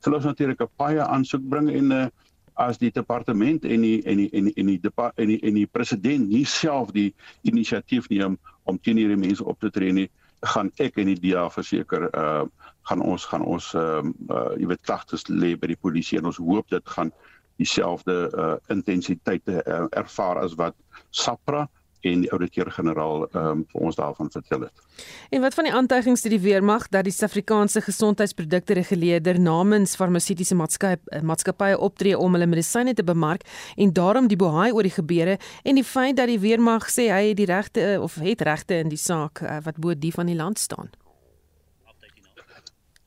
[0.00, 2.06] Sal ons natuurlik 'n baie aansoek bring en uh,
[2.58, 4.80] as die departement en die en die en die en die
[5.16, 7.12] en die, en die president nie self die
[7.46, 10.08] inisiatief neem om teen hierdie mense op te tree nie
[10.54, 12.46] gaan ek en die DA verseker uh
[12.88, 16.30] gaan ons gaan ons ehm uh, uh, jy weet klagtes lê by die polisie en
[16.30, 17.10] ons hoop dit gaan
[17.60, 20.76] dieselfde uh intensiteite uh, ervaar as wat
[21.10, 21.66] SAPRA
[22.00, 24.84] en die ouditeur-generaal um, vir ons daarvan vertel het.
[25.30, 30.58] En wat van die aantuigings deur die weermag dat die Suid-Afrikaanse gesondheidsprodukte reguleerder namens farmaseutiese
[30.58, 35.38] maatskappye maatskappye optree om hulle medisyne te bemark en daarom die bohaai oor die gebeure
[35.64, 38.92] en die feit dat die weermag sê hy het die regte of het regte in
[38.92, 40.90] die saak uh, wat bo die van die land staan?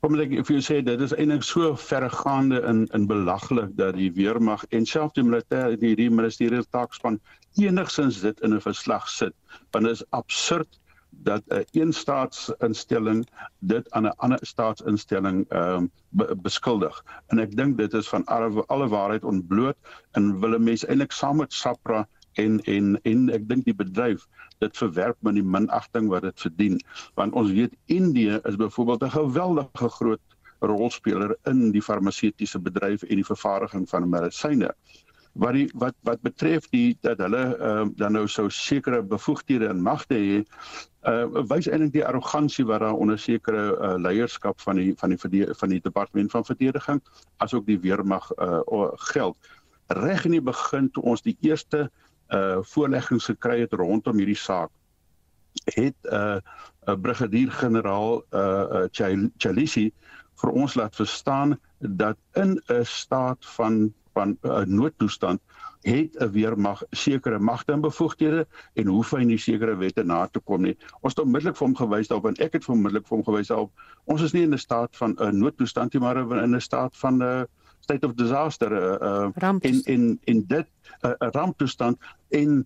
[0.01, 4.09] Kom ek vir jou sê dit is eintlik so verregaande in in belaglik dat die
[4.15, 7.19] weermag en selfs die militêre die, die ministerie taakspan
[7.55, 9.33] enigsins dit in 'n verslag sit
[9.71, 10.79] want dit is absurd
[11.11, 13.27] dat 'n een staatsinstelling
[13.59, 17.05] dit aan 'n ander staatsinstelling ehm um, be beskuldig.
[17.27, 19.77] En ek dink dit is van alle, alle waarheid ontbloot
[20.11, 24.27] en wil 'n mens eintlik saam met SAPRA en en en ek dink die bedryf
[24.63, 26.79] dit verwerp met die minagting wat dit verdien
[27.19, 30.21] want ons weet Indië is byvoorbeeld 'n geweldige groot
[30.59, 34.75] rolspeler in die farmaseutiese bedryf en die vervaardiging van medisyne
[35.33, 39.67] wat die wat wat betref die dat hulle ehm uh, dan nou sou sekere bevoegdhede
[39.67, 40.41] en magte hê
[41.07, 45.47] uh wys eintlik die arrogansie wat daar onder sekere uh, leierskap van die van die
[45.55, 47.01] van die departement van verdediging
[47.37, 49.37] asook die weermag uh geld.
[49.87, 51.89] Reg in die begin toe ons die eerste
[52.29, 54.71] uh voorleggings gekry het rondom hierdie saak
[55.75, 56.39] het 'n uh,
[56.87, 59.91] 'n brigadier-generaal uh, uh Chalisi
[60.41, 65.39] vir ons laat verstaan dat in 'n staat van van 'n uh, noodtoestand
[65.81, 70.39] het 'n weermag sekere magte en bevoegdhede en hoef hy nie sekere wette na te
[70.39, 70.77] kom nie.
[71.01, 73.71] Ons het onmiddellik vir hom gewys daarop en ek het onmiddellik vir hom gewys daarop.
[74.05, 76.97] Ons is nie in 'n staat van 'n uh, noodtoestand nie, maar in 'n staat
[76.97, 77.43] van 'n uh,
[77.79, 80.67] state of disaster uh, uh, in in in dit
[81.01, 81.97] 'n uh, ramptoestand
[82.29, 82.63] en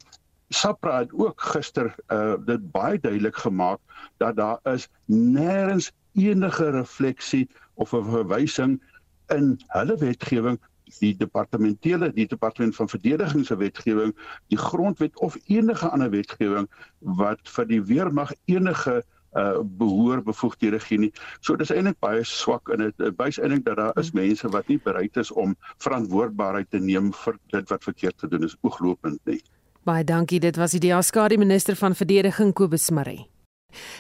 [0.50, 3.80] Sapra het ook gister uh, dit baie duidelik gemaak
[4.18, 8.82] dat daar is nêrens enige refleksie of 'n verwysing
[9.28, 10.60] in hulle wetgewing
[11.00, 14.13] die departementele die departement van verdediging se wetgewing
[14.54, 16.69] die grondwet of enige ander wetgewing
[17.00, 19.02] wat vir die weermag enige
[19.36, 21.12] uh behoor bevoegdhede gee nie.
[21.43, 24.80] So dis eintlik baie swak en dit wys eintlik dat daar is mense wat nie
[24.80, 29.41] bereid is om verantwoordbaarheid te neem vir dit wat verkeerd gedoen is ooglopend nie.
[29.84, 30.39] Baie dankie.
[30.39, 33.28] Dit was die Askari minister van verdediging Kobus Maree.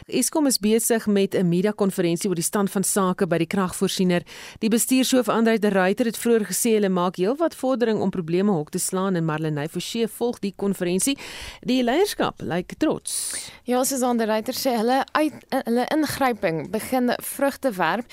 [0.05, 4.23] Eskom is besig met 'n media-konferensie oor die stand van sake by die kragvoorsiener.
[4.59, 8.69] Die bestuurshoof Andrei de Ruyter het vroeër gesê hulle maak heelwat vordering om probleme hok
[8.69, 11.17] te slaan en Marlenae Forsie volg die konferensie.
[11.61, 13.33] Die leierskap lyk trots.
[13.63, 15.33] Ja, soos Andrei de Ruyter sê, hulle uit
[15.65, 18.05] hulle ingryping begin vrugte werp.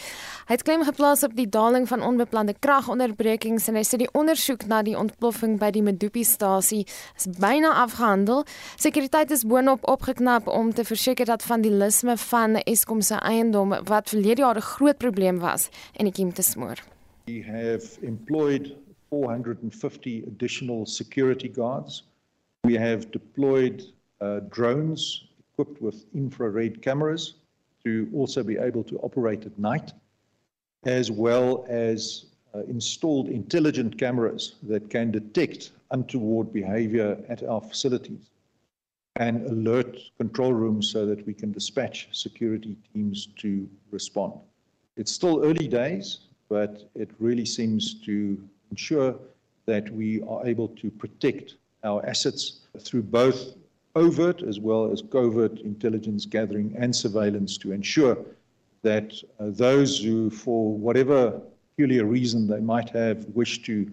[0.46, 4.66] Hy het klem geplaas op die daling van onbeplande kragonderbrekings en hy sê die ondersoek
[4.70, 8.44] na die ontploffing by die Medupi-stasie is byna afgehandel.
[8.76, 14.40] Sekuriteit is boonop opgeknap om te verseker dat vandalisme van Eskom se eiendom wat verlede
[14.40, 16.78] jaar 'n groot probleem was en die kiem te smoor.
[17.24, 18.76] We have employed
[19.08, 22.04] 450 additional security guards.
[22.62, 27.34] We have deployed uh, drones equipped with infrared cameras
[27.84, 29.92] to also be able to operate at night,
[30.86, 38.31] as well as uh, installed intelligent cameras that can detect untoward behavior at our facilities.
[39.16, 44.32] And alert control rooms so that we can dispatch security teams to respond.
[44.96, 48.38] It's still early days, but it really seems to
[48.70, 49.14] ensure
[49.66, 53.54] that we are able to protect our assets through both
[53.94, 58.16] overt as well as covert intelligence gathering and surveillance to ensure
[58.82, 63.90] that uh, those who, for whatever peculiar reason they might have wished to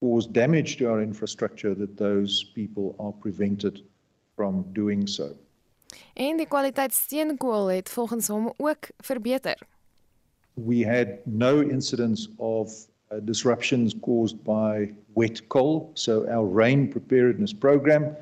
[0.00, 3.82] cause damage to our infrastructure, that those people are prevented
[4.40, 5.36] from doing so.
[6.14, 9.58] En die kwaliteit steenkool het volgens hom ook verbeter.
[10.54, 12.72] We had no incidents of
[13.12, 18.16] uh, disruptions caused by wet coal, so our rain preparedness program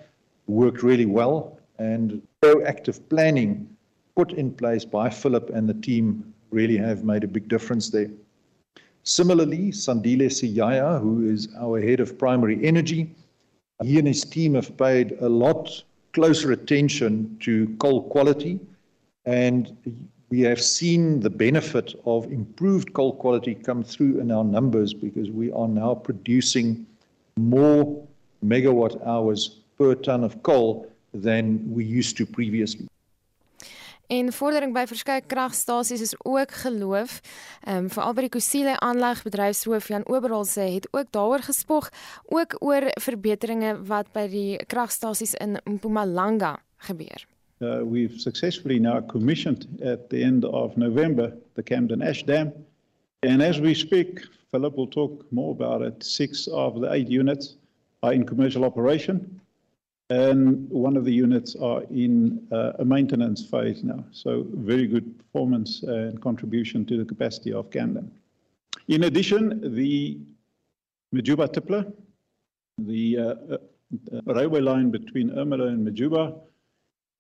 [0.44, 3.68] worked really well and proactive planning
[4.14, 8.10] put in place by Philip and the team really have made a big difference there.
[9.02, 13.14] Similarly, Sandile Siyaya, who is our head of primary energy,
[13.84, 15.84] he and his team have paid a lot
[16.18, 18.58] closer attention to coal quality,
[19.24, 19.76] and
[20.30, 25.30] we have seen the benefit of improved coal quality come through in our numbers because
[25.30, 26.84] we are now producing
[27.36, 28.04] more
[28.44, 32.88] megawatt hours per ton of coal than we used to previously.
[34.08, 37.20] En vordering by verskeie kragstasies is ook geloof.
[37.60, 41.90] Ehm um, veral by die Kusile aanleg bedryfshoof Jan Oberholse het ook daaroor gespog,
[42.24, 46.54] ook oor verbeteringe wat by die kragstasies in Mpumalanga
[46.88, 47.26] gebeur.
[47.60, 52.52] Uh, we've successfully now commissioned at the end of November the Camden Ash Dam.
[53.20, 56.04] And as we speak, Philip will talk more about it.
[56.04, 57.56] Six of the eight units
[58.02, 59.40] are in commercial operation.
[60.10, 64.04] And one of the units are in uh, a maintenance phase now.
[64.10, 68.10] So very good performance and contribution to the capacity of Camden.
[68.88, 70.18] In addition, the
[71.14, 71.92] Majuba Tipler,
[72.78, 73.22] the uh,
[73.54, 73.58] uh,
[74.24, 76.40] railway line between Ermelo and Majuba,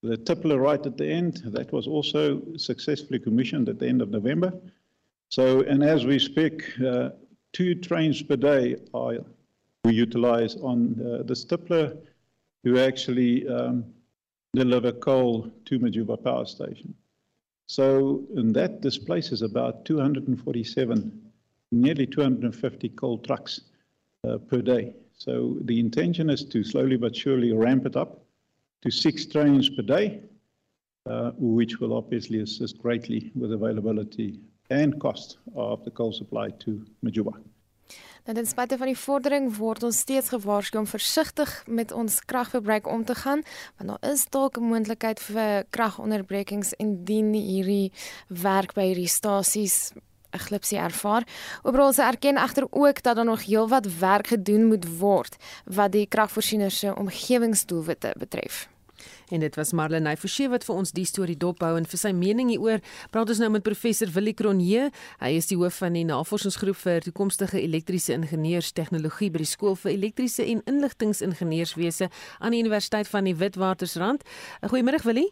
[0.02, 4.10] the Tipler right at the end, that was also successfully commissioned at the end of
[4.10, 4.52] November.
[5.28, 7.10] So, and as we speak, uh,
[7.52, 9.18] two trains per day are
[9.84, 11.96] we utilize on uh, the Stipler
[12.68, 13.84] to actually um,
[14.54, 16.94] deliver coal to Majuba Power Station.
[17.66, 21.20] So, that displaces about 247,
[21.72, 23.60] nearly 250 coal trucks
[24.26, 24.92] uh, per day.
[25.16, 28.22] So the intention is to slowly but surely ramp it up
[28.82, 30.20] to six trains per day,
[31.06, 36.86] uh, which will obviously assist greatly with availability and cost of the coal supply to
[37.04, 37.32] Majuba.
[38.28, 42.84] Nou ten spyte van die vordering word ons steeds gewaarsku om versigtig met ons kragverbruik
[42.92, 43.40] om te gaan,
[43.80, 47.92] want daar is dalk 'n moontlikheid vir kragonderbrekings indien hierdie
[48.28, 49.92] werk by hierdie stasies
[50.32, 51.24] 'n glipsie ervaar.
[51.62, 56.06] Ooral se erken egter ook dat daar nog heelwat werk gedoen moet word wat die
[56.06, 58.68] kragvoorsieners se omgewingsdoelwitte betref.
[59.30, 62.48] En dit was Marlenae Forsie wat vir ons die storie dophou en vir sy mening
[62.52, 62.80] hieroor
[63.12, 64.88] praat ons nou met professor Willie Cronje.
[65.20, 69.92] Hy is die hoof van die navorsingsgroep vir toekomstige elektriese ingenieurstegnologie by die skool vir
[69.92, 74.24] elektriese en inligtingingenieurswese aan die Universiteit van die Witwatersrand.
[74.64, 75.28] Goeiemôre Willie.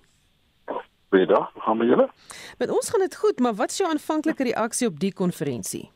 [1.15, 2.09] Goeiedag, hoe gaan dit julle?
[2.59, 5.87] Met ons gaan dit goed, maar wat is jou aanvanklike reaksie op die konferensie?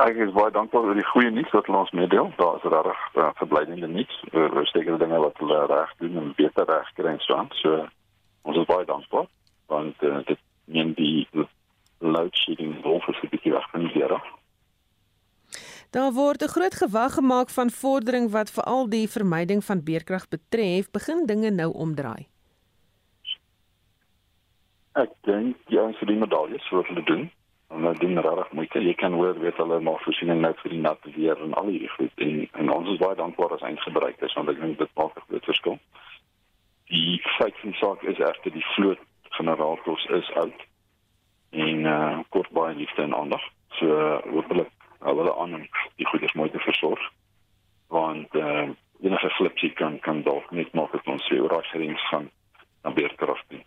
[0.00, 2.30] Ek is baie dankbaar vir die goeie nuus wat hulle ons meedeel.
[2.38, 4.14] Daar is regtig uh, verblydende nuus.
[4.32, 7.50] Ons steek die dinge wat hulle reg doen en beter reg kry en so aan.
[7.60, 7.82] So
[8.48, 9.28] ons is baie dankbaar
[9.72, 10.40] want uh, dit
[10.72, 11.26] neem die
[12.00, 14.18] load shedding wolf vir die bietjie weg van die era.
[15.92, 20.90] Daar word 'n groot gewag gemaak van vordering wat veral die vermyding van beerkrag betref.
[20.90, 22.32] Begin dinge nou omdraai.
[24.96, 27.41] Ek dink ouens vir die medaljes wat hulle doen en
[27.72, 28.82] hulle doen regtig moeite.
[28.84, 31.92] Jy kan hoor weet hulle maak voorsiening nou vir die nat weer en al hierdie
[31.96, 35.16] goed en en ons is baie dankbaar as eindgebruik is want ek dink dit maak
[35.16, 35.78] 'n groot verskil.
[36.92, 39.02] Die feit van die saak is egter die vloot
[39.38, 40.60] generators is oud
[41.50, 43.44] en uh kort baie liefde en aandag.
[43.78, 43.86] So
[44.28, 47.10] hopelik uh, hulle aan om die goed is mooi te versorg
[47.88, 48.68] want uh
[49.02, 52.30] enige flipsie kan kan dalk net maak dat ons weer oorrassings gaan
[52.82, 53.64] na beerkrag doen.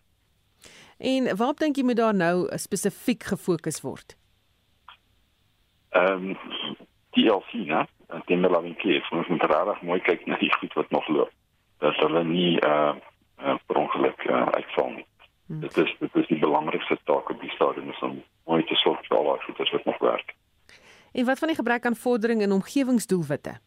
[0.97, 4.17] En waarop dink jy moet daar nou spesifiek gefokus word?
[5.89, 6.37] Ehm um,
[7.15, 7.31] die
[7.65, 7.85] né?
[8.07, 11.31] En die Melvin Cave, ons moet regtig mooi kyk na die goed wat nog loop.
[11.77, 12.95] Dat hulle nie uh,
[13.39, 15.05] uh per ongeluk uh, uitval nie.
[15.47, 15.59] Hmm.
[15.59, 19.01] Dit is dit is die belangrikste taak op die stadium is om mooi te sorg
[19.07, 20.35] vir al die wat nog werk.
[21.13, 23.57] En wat van die gebrek aan vordering in omgewingsdoelwitte?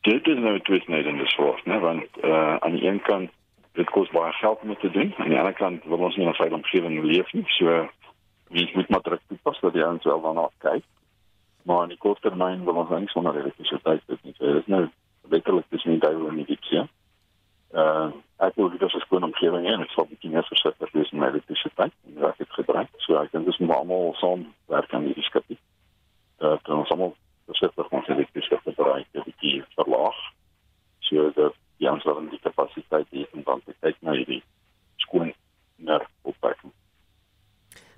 [0.00, 1.78] Dit is nou twee snydende swaard, né?
[1.78, 3.30] Want uh aan die een kant
[3.72, 5.14] dit kos baie geld om te doen.
[5.16, 7.44] Aan die ander kant wil ons nie 'n veilige omgewing leef nie.
[7.46, 7.88] So
[8.48, 10.84] mens moet maar druk toepas dat die ouens wel daarna kyk.
[11.62, 14.34] Maar in die kort termyn wil ons eintlik sonder elektrisiteit dit nie.
[14.38, 14.88] Dit is nou
[15.28, 16.88] letterlik dis nie duiwel in die diepsee.
[17.72, 18.10] Uh
[18.42, 21.10] ek wil dit as 'n skoon omgewing hê en ek sal bietjie meer versigtig wees
[21.10, 21.92] met elektrisiteit.
[22.16, 22.88] Ja, ek het gebruik.
[22.96, 25.58] So ek dink dis moet almal saam werk aan hierdie skepie.
[26.38, 27.14] Dat ons almal
[27.46, 30.18] versigtig ons elektrisiteit gebruik, bietjie verlaag.
[30.98, 34.42] So dat die ons dan die kapasiteit het om dan te kyk na hierdie
[34.96, 35.32] skoon
[35.76, 36.72] ner opbouing.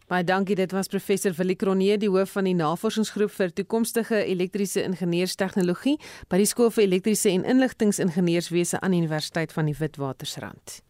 [0.08, 4.82] Baie dankie, dit was professor Willie Cronje, die hoof van die navorsingsgroep vir toekomstige elektriese
[4.84, 5.96] ingenieurstegnologie
[6.28, 10.82] by die skool vir elektriese en inligtingingenieurswese aan Universiteit van die Witwatersrand.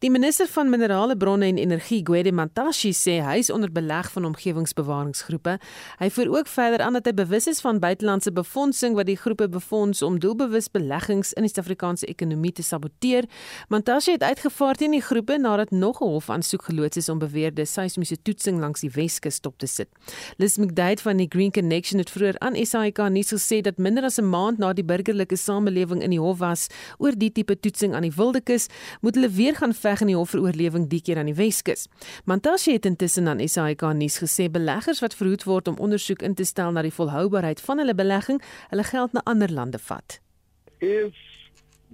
[0.00, 4.24] Die minister van Minerale Bronne en Energie, Gwede Mantashe, sê hy is onder beleg van
[4.30, 5.58] omgewingsbewaringsgroepe.
[6.00, 9.50] Hy voer ook verder aan dat hy bewus is van buitelandse befondsing wat die groepe
[9.52, 13.28] befonds om doelbewus beleggings in die Suid-Afrikaanse ekonomie te saboteer.
[13.68, 17.66] Mantashe het uitgevaar teen die groepe nadat nog 'n hof aansoek geloods is om beweerde
[17.66, 19.88] seismiese toetsing langs die Weskus stop te sit.
[20.38, 24.16] Liz McDade van die Green Connection het vroeër aan SAK nuus gesê dat minder as
[24.16, 28.02] 'n maand na die burgerlike samelewing in die hof was oor die tipe toetsing aan
[28.08, 28.66] die Wildekus,
[29.00, 31.88] moet hulle weer gaan veg in die hof vir oorlewing die keer aan die Weskus.
[32.30, 36.46] Mantashe het intussen aan SAK nuus gesê beleggers wat verhoed word om ondersoek in te
[36.46, 40.20] stel na die volhoubaarheid van hulle belegging, hulle geld na ander lande vat.
[40.78, 41.16] If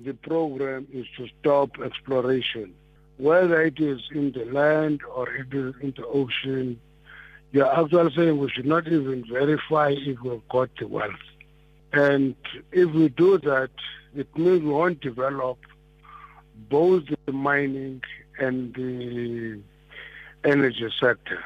[0.05, 2.75] the program is to stop exploration,
[3.17, 6.79] whether it is in the land or it is in the ocean,
[7.53, 11.27] you're actually saying we should not even verify if we've got the wealth.
[11.93, 12.35] And
[12.73, 13.71] if we do that,
[14.15, 15.59] it means we won't develop
[16.69, 18.03] both the mining
[18.39, 19.61] and the
[20.45, 21.43] energy sector.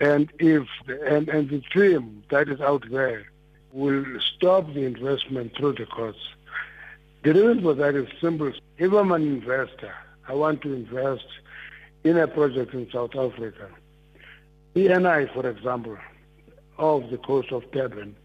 [0.00, 3.26] And if the, and, and the theme that is out there
[3.72, 4.04] will
[4.36, 6.18] stop the investment through the courts.
[7.22, 8.52] The reason for that is simple.
[8.78, 9.94] If I'm an investor,
[10.26, 11.26] I want to invest
[12.02, 13.68] in a project in South Africa.
[14.74, 15.98] ENI, for example,
[16.78, 18.16] of the coast of Durban,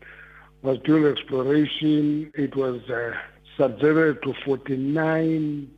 [0.62, 2.32] was doing exploration.
[2.36, 3.14] It was uh,
[3.58, 5.70] subjected to 49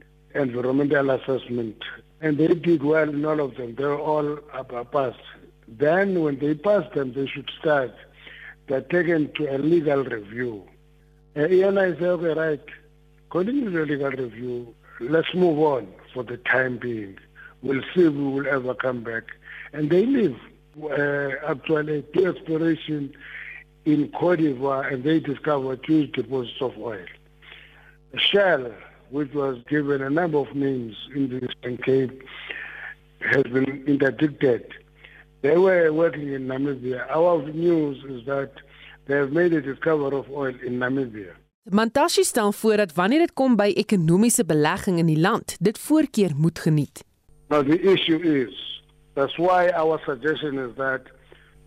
[0.42, 1.84] environmental assessment.
[2.22, 3.76] And they did well in all of them.
[3.76, 4.38] They were all
[4.92, 5.20] passed.
[5.68, 7.94] Then when they pass them, they should start.
[8.68, 10.64] They're taken to a legal review.
[11.36, 12.66] And ENI say, okay, right,
[13.32, 17.18] to the legal review, let's move on for the time being.
[17.62, 19.24] We'll see if we will ever come back.
[19.74, 20.36] And they live
[20.84, 23.14] uh, actually to exploration
[23.86, 27.06] in Cote d'Ivoire and they discovered huge deposits of oil.
[28.18, 28.72] Shell,
[29.10, 32.24] which was given a number of names in the Eastern Cape,
[33.20, 34.64] has been interdicted.
[35.42, 37.10] They were working in Namibia.
[37.10, 38.52] Our news is that
[39.06, 41.34] they have made a discovery of oil in Namibia.
[41.70, 46.32] Mantashe stel voor dat wanneer dit kom by ekonomiese belegging in die land, dit voorkeur
[46.36, 47.04] moet geniet.
[47.50, 48.82] Now the issue is
[49.16, 51.02] that's why our suggestion is that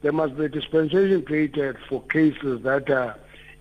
[0.00, 3.14] there must be a dispensation created for cases that are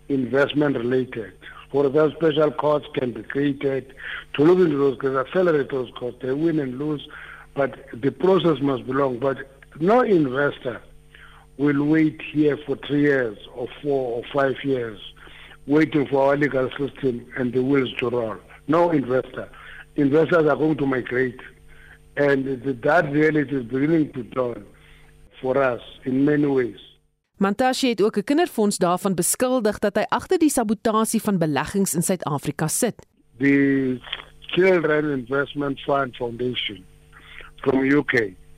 [0.08, 1.34] investment related.
[1.72, 3.94] For that special courts can be created
[4.34, 6.20] to look into those cases, accelerate those costs.
[6.22, 7.08] They win and lose,
[7.54, 9.20] but the process must be long.
[9.20, 9.38] But
[9.80, 10.82] no investor
[11.58, 15.00] will wait here for three years or four or five years
[15.68, 18.38] waiting for our legal system and the wheels to roll.
[18.68, 19.50] No investor.
[19.96, 21.40] Investors are going to migrate.
[22.18, 24.66] And that reality is beginning to dawn
[25.40, 26.80] for us in many ways.
[27.40, 32.02] Mantashe het ook 'n kinderfonds daarvan beskuldig dat hy agter die sabotasie van beleggings in
[32.02, 32.96] Suid-Afrika sit.
[33.38, 33.98] The
[34.40, 36.84] Children Investment Fund Foundation
[37.56, 38.14] from UK,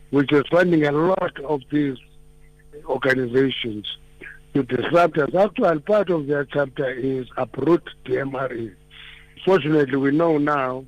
[0.09, 2.01] which is funding a lot of these
[2.85, 3.99] organizations
[4.53, 5.35] to disrupt us.
[5.35, 8.73] Actual part of their chapter is uproot the MRE.
[9.45, 10.85] Fortunately, we know now,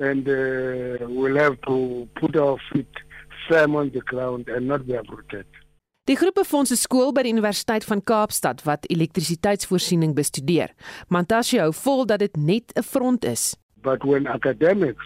[0.00, 2.94] and uh, we'll have to put our feet
[3.48, 5.44] firm on the ground and not be uprooted.
[6.08, 10.70] Die groep befonds 'n skool by die Universiteit van Kaapstad wat elektrisiteitsvoorsiening bestudeer.
[11.12, 13.56] Mantashe hou vol dat dit net 'n front is.
[13.82, 15.04] But when academics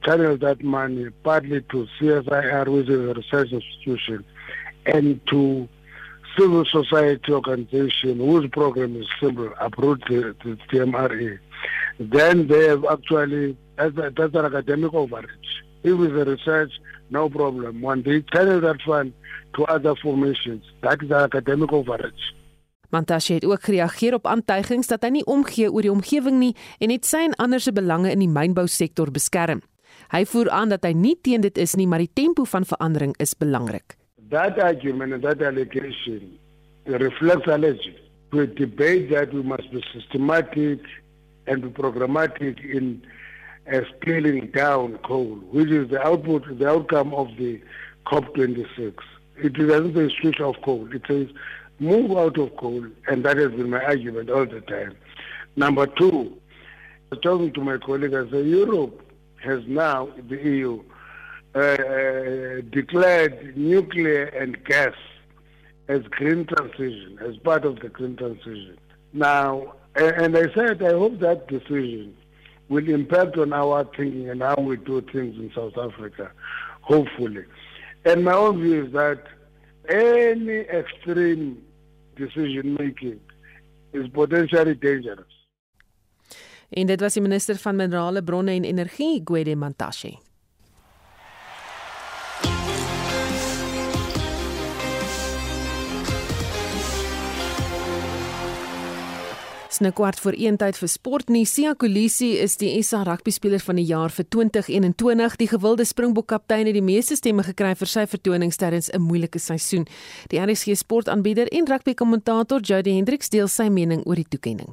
[0.00, 4.24] channel that money partly to CSIR, which is a research institution,
[4.84, 5.68] and to
[6.36, 11.38] civil society organization whose program is simple, uproot the, the TMRA,
[12.00, 15.65] then they have actually, that's, that's an academic overreach.
[15.86, 16.72] If it's a research,
[17.10, 17.80] no problem.
[17.80, 19.12] When they channel that fund
[19.54, 22.34] to other formations, that is an academic overreach.
[22.90, 26.90] Mantashe het ook gereageer op aantuigings dat hy nie omgee oor die omgewing nie en
[26.90, 29.62] het sy en ander se belange in die mynbousektor beskerm.
[30.10, 33.14] Hy voer aan dat hy nie teen dit is nie, maar die tempo van verandering
[33.22, 33.94] is belangrik.
[34.30, 36.34] That argument and that allegation
[36.86, 37.94] reflects allergy
[38.32, 40.82] to a debate that we must be systematic
[41.46, 43.04] and be programmatic in
[44.00, 47.60] scaling down coal, which is the output, the outcome of the
[48.06, 48.94] COP26.
[49.36, 50.88] It doesn't say switch off coal.
[50.94, 51.28] It says
[51.78, 54.96] move out of coal, and that has been my argument all the time.
[55.56, 56.38] Number two,
[57.22, 59.02] talking to my colleague, I say Europe
[59.42, 60.82] has now, the EU,
[61.54, 64.94] uh, declared nuclear and gas
[65.88, 68.78] as green transition, as part of the green transition.
[69.12, 72.14] Now, and I said, I hope that decision
[72.68, 76.30] will impact on our thinking and how we do things in South Africa,
[76.80, 77.44] hopefully.
[78.04, 79.22] And my own view is that
[79.88, 81.62] any extreme
[82.16, 83.20] decision making
[83.92, 85.26] is potentially dangerous.
[86.68, 90.16] En dit was die minister van minerale bronne en energie, Gwede Mantashe.
[99.76, 101.28] Sne kwart voor 1 tyd vir sport.
[101.44, 105.36] Sia Kolisi is die SA rugby speler van die jaar vir 2021.
[105.36, 109.38] Die gewilde Springbok kaptein het die meeste stemme gekry vir sy vertonings tydens 'n moeilike
[109.38, 109.84] seisoen.
[110.32, 114.72] Die RSG sportaanbieder en rugby kommentator Jody Hendricks deel sy mening oor die toekenning.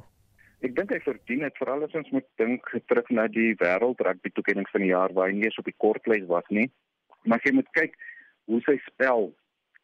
[0.62, 4.30] Ek dink hy verdien dit veral as ons moet dink terug na die wêreld rugby
[4.32, 6.70] toekenning van die jaar waar hy nie eens op die kortlys was nie.
[7.26, 7.92] Maar jy moet kyk
[8.46, 9.34] hoe sy spel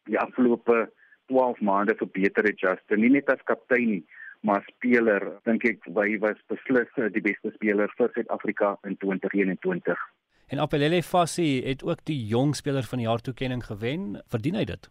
[0.05, 0.89] die afgelope
[1.27, 4.03] 12 maande verbeter het Justin, nie net as kaptein nie,
[4.41, 10.07] maar speler dink ek hy was beslis die beste speler vir Suid-Afrika in 2021.
[10.51, 14.17] En Apelele Fassi het ook die jong speler van die jaar toekenning gewen.
[14.27, 14.89] Verdien hy dit?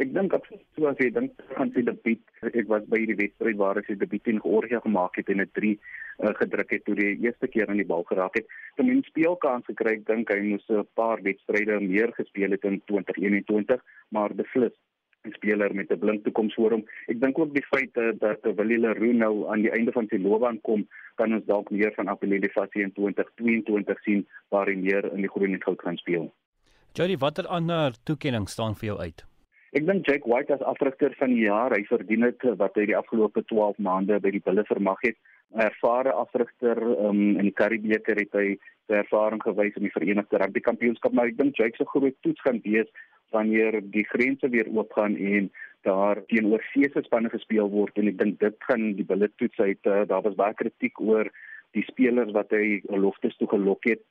[0.00, 2.20] Ek dink absoluut so as jy dink aan sy debuut.
[2.50, 5.50] Ek was by die wedstryd waar hy sy debuut in Georgia gemaak het en 'n
[5.58, 8.46] 3 uh, gedruk het toe die eerste keer aan die bal geraak het.
[8.76, 12.80] Toe men speelkans gekry, ek dink hy moes 'n paar wedstryde meer gespeel het in
[12.92, 14.76] 2021, maar beslis
[15.28, 16.84] speler met 'n blink toekoms voor hom.
[17.06, 20.60] Ek dink ook die feit dat Willie Leroux nou aan die einde van sy loopbaan
[20.60, 25.20] kom, kan ons dalk meer van Apelele Fassi in 2022 sien waar hy meer in
[25.20, 26.32] die groen en goud gaan speel.
[26.92, 29.24] Jody, watter ander toekenning staan vir jou uit?
[29.70, 32.96] Ek dink Jake White as afrigter van die jaar, hy verdien dit wat hy die
[32.96, 35.16] afgelope 12 maande by die Bulle vermag het.
[35.54, 40.38] 'n Ervare afrigter um, in die Karibebeker het hy sy ervaring gewys in die Verenigde
[40.38, 42.86] Rugby Kampioenskap, maar ek dink Jake se groot toets gaan wees
[43.30, 45.50] wanneer die grense weer oopgaan en
[45.88, 49.80] daar teenoor seese spanne gespeel word en ek dink dit gaan die Bulle toets uit.
[49.86, 51.30] Uh, daar was baie kritiek oor
[51.76, 54.02] die spelers wat hy loftes toe gelok het.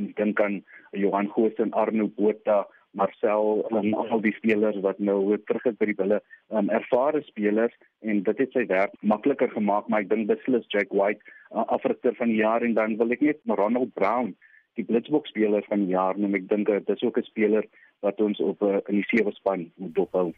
[0.00, 0.62] Ek dink aan
[0.96, 5.88] Johan Goosen, Arno Botha, Marcel en al die spelers wat nou weer terug is by
[5.88, 6.18] die wille
[6.52, 10.92] um, ervare spelers en dit het sy werk makliker gemaak maar ek dink beslis Jack
[10.92, 14.34] White uh, afrigter van die jaar en dan wil ek net Ronald Brown
[14.76, 17.68] die Blitzboks speler van die jaar noem ek dink dit is ook 'n speler
[18.02, 20.32] wat ons op uh, in die sewe span moet dophou.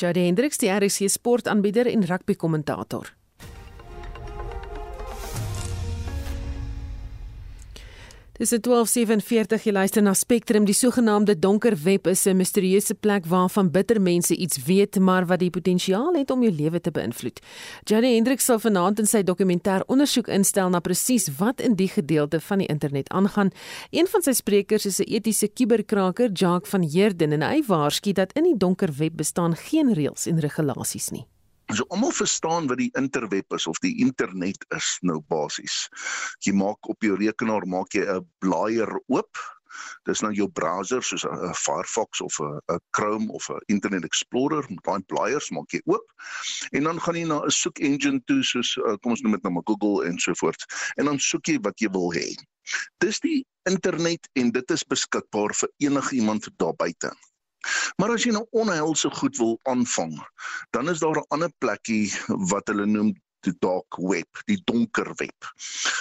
[0.00, 3.12] Jody Hendricks die RC sportaanbieder en rugby kommentator.
[8.34, 13.70] Dis 1247 jy luister na Spectrum die sogenaamde donker web is 'n misterieuse plek waarvan
[13.70, 17.38] bitter mense iets weet maar wat die potensiaal het om jou lewe te beïnvloed.
[17.84, 22.40] Jenny Hendriks sal vanaand in sy dokumentêr ondersoek instel na presies wat in die gedeelte
[22.40, 23.50] van die internet aangaan.
[23.90, 28.32] Een van sy sprekers is 'n etiese kuberkraker, Jacques van Heerden en hy waarsku dat
[28.32, 31.26] in die donker web bestaan geen reëls en regulasies nie.
[31.72, 35.88] So almal verstaan wat die interweb is of die internet is nou basies.
[36.44, 39.40] Jy maak op jou rekenaar maak jy 'n blaaier oop.
[40.04, 44.66] Dis nou jou browser soos 'n Firefox of 'n Chrome of 'n Internet Explorer.
[44.82, 46.06] Daai blaaiers maak jy oop.
[46.72, 49.42] En dan gaan jy na 'n soek engine toe soos uh, kom ons noem dit
[49.42, 50.64] nou maar Google en so voort.
[50.96, 52.28] En dan soek jy wat jy wil hê.
[52.98, 57.10] Dis die internet en dit is beskikbaar vir enige iemand daar buite.
[57.96, 60.16] Maar as jy nou onheilse goed wil aanvang,
[60.70, 62.12] dan is daar 'n ander plekkie
[62.50, 65.48] wat hulle noem die dark web, die donker web.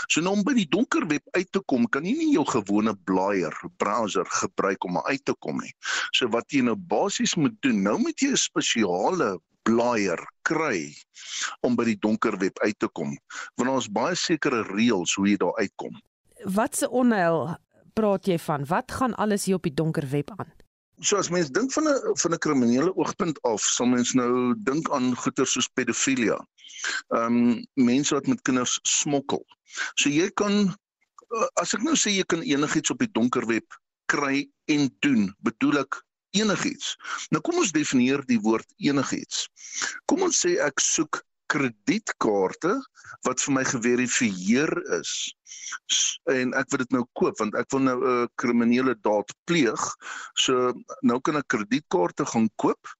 [0.07, 2.95] So nou om by die donker web uit te kom, kan jy nie jou gewone
[3.07, 5.73] blaaier browser gebruik om uit te kom nie.
[6.15, 10.93] So wat jy nou basies moet doen, nou moet jy 'n spesiale blaaier kry
[11.63, 13.17] om by die donker web uit te kom.
[13.57, 15.99] Want ons baie sekere reëls hoe jy daar uitkom.
[16.45, 17.55] Wat se onheil
[17.93, 18.65] praat jy van?
[18.65, 20.51] Wat gaan alles hier op die donker web aan?
[21.01, 24.89] So as mens dink van 'n van 'n kriminele oogpunt af, sal mens nou dink
[24.91, 26.37] aan goeie soos pedofilia.
[27.09, 29.45] Ehm um, mense wat met kinders smokkel.
[29.95, 33.65] So jy kan eh, as ek nou sê jy kan enigiets op die donker web
[34.05, 36.03] kry en doen, bedoel ek
[36.37, 36.95] enigiets.
[37.29, 39.47] Nou kom ons definieer die woord enigiets.
[40.05, 41.23] Kom ons sê ek soek
[41.53, 42.73] kredietkaarte
[43.27, 45.13] wat vir my geverifieer is
[46.33, 49.81] en ek wil dit nou koop want ek wil nou 'n uh, kriminele daad pleeg.
[50.45, 52.93] So nou kan ek kredietkaarte gaan koop.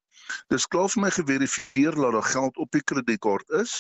[0.54, 3.74] Dis klaar vir my geverifieer dat daar geld op die kredietkaart is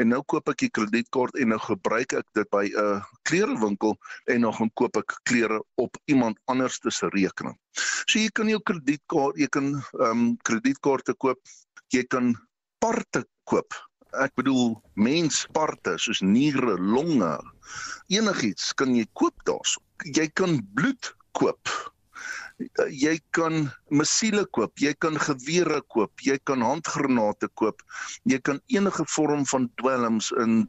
[0.00, 3.98] en nou koop ek die kredietkaart en nou gebruik ek dit by 'n klerewinkel
[4.32, 7.58] en dan gaan koop ek klere op iemand anders se rekening.
[8.06, 11.38] So jy kan jou kredietkaart, jy kan ehm um, kredietkaarte koop,
[11.92, 12.34] jy kan
[12.80, 13.89] parte koop
[14.24, 17.32] ek bedoel mensparte soos niere, longe,
[18.10, 19.82] enigiets kan jy koop daarso.
[20.16, 21.72] Jy kan bloed koop.
[22.92, 27.80] Jy kan missiele koop, jy kan gewere koop, jy kan handgranate koop.
[28.28, 30.66] Jy kan enige vorm van dwelms in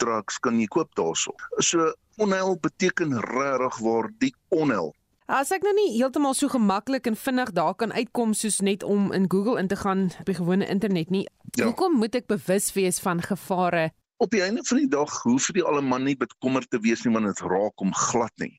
[0.00, 1.34] drugs kan jy koop daarso.
[1.60, 1.92] So
[2.22, 4.94] onheil beteken regtig waar die onheil
[5.24, 9.06] As ek nou nie heeltemal so gemaklik en vinnig daar kan uitkom soos net om
[9.16, 11.22] in Google in te gaan op die gewone internet nie,
[11.56, 11.64] ja.
[11.64, 13.86] hoekom moet ek bewus wees van gevare?
[14.20, 17.30] Op die einde van die dag hoef jy almal nie bekommerd te wees nie want
[17.30, 18.52] dit raak hom glad nie.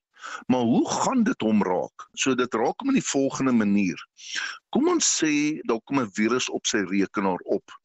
[0.49, 2.07] Maar hoe gaan dit hom raak?
[2.18, 4.01] So dit raak hom in die volgende manier.
[4.74, 7.78] Kom ons sê daar kom 'n virus op sy rekenaar op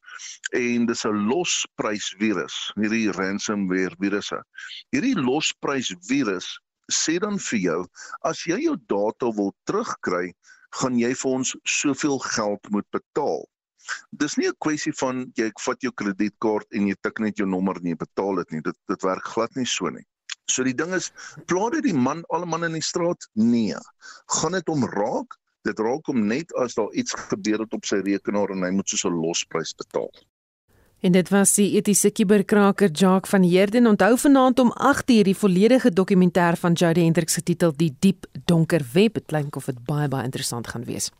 [0.57, 4.41] en dis 'n losprys virus, hierdie ransomware virusse.
[4.89, 6.57] Hierdie losprys virus
[6.95, 7.81] sê dan vir jou
[8.29, 10.33] as jy jou data wil terugkry,
[10.79, 13.43] gaan jy vir ons soveel geld moet betaal.
[14.21, 17.77] Dis nie 'n kwessie van jy vat jou kredietkaart en jy tik net jou nommer
[17.77, 18.61] en jy betaal dit nie.
[18.61, 20.05] Dit dit werk glad nie so nie.
[20.47, 21.11] So die ding is,
[21.47, 23.27] pla dit die man, al man in die straat?
[23.35, 23.77] Nee.
[24.39, 25.37] Gaan dit om raak?
[25.67, 28.89] Dit raak hom net as daar iets gebeur het op sy rekenaar en hy moet
[28.89, 30.09] so 'n losprys betaal.
[31.01, 33.87] En dit was die etiese kuberkraker Jacques van Heerden.
[33.87, 39.13] Onthou vanaand om 8:00 die volledige dokumentêr van Jody Hendricks getiteld Die Diep Donker Web.
[39.13, 41.11] Dit klink of dit baie baie interessant gaan wees.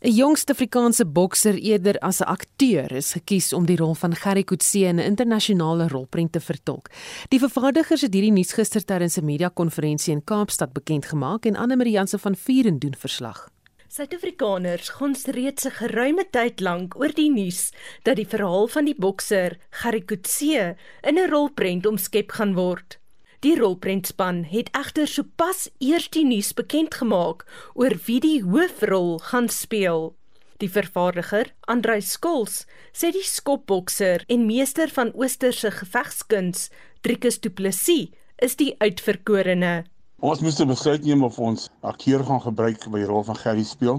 [0.00, 4.44] 'n Jongste Afrikaanse bokser eerder as 'n akteur is gekies om die rol van Gerry
[4.44, 6.90] Coetzee in 'n internasionale rolprent te vertolk.
[7.28, 11.76] Die vervaardigers het hierdie nuus gister tydens 'n media-konferensie in Kaapstad bekend gemaak en Anne
[11.76, 13.55] Marie Jansen van Vuren doen verslag.
[13.96, 17.72] Suid-Afrikaners gons reeds 'n geruime tyd lank oor die nuus
[18.04, 20.76] dat die verhaal van die bokser Gerry Coetzee
[21.08, 22.98] in 'n rolprent omskep gaan word.
[23.40, 29.48] Die rolprentspan het egter sopas eers die nuus bekend gemaak oor wie die hoofrol gaan
[29.48, 30.14] speel.
[30.58, 36.68] Die vervaardiger, Andrei Skols, sê die skopbokser en meester van oosterse gevegskuns,
[37.00, 39.84] Driekus Du Plessis, is die uitverkorene.
[40.24, 43.64] Ons moes 'n besluit neem of ons akteur gaan gebruik by die rol van Gerry
[43.68, 43.98] speel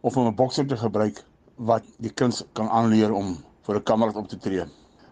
[0.00, 1.20] of om 'n bokser te gebruik
[1.56, 3.36] wat die kuns kan aanleer om
[3.66, 4.64] vir 'n kamera op te tree.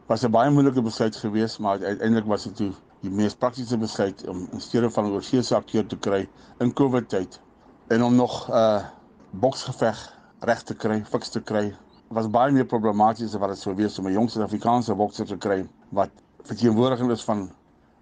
[0.09, 2.73] Was 'n baie moeilike besluit geweest, maar uiteindelik was dit toe
[3.03, 6.29] die mees praktiese besluit om in steede van 'n oorseese akteur te kry
[6.61, 7.41] in COVID tyd
[7.89, 8.85] en om nog 'n uh,
[9.31, 11.77] boksgeveg reg te kry, fiks te kry
[12.09, 15.37] was baie meer problematies as wat dit sou wees om 'n jong Suid-Afrikaanse bokser te
[15.37, 16.11] kry wat
[16.43, 17.51] verteenwoordiging is van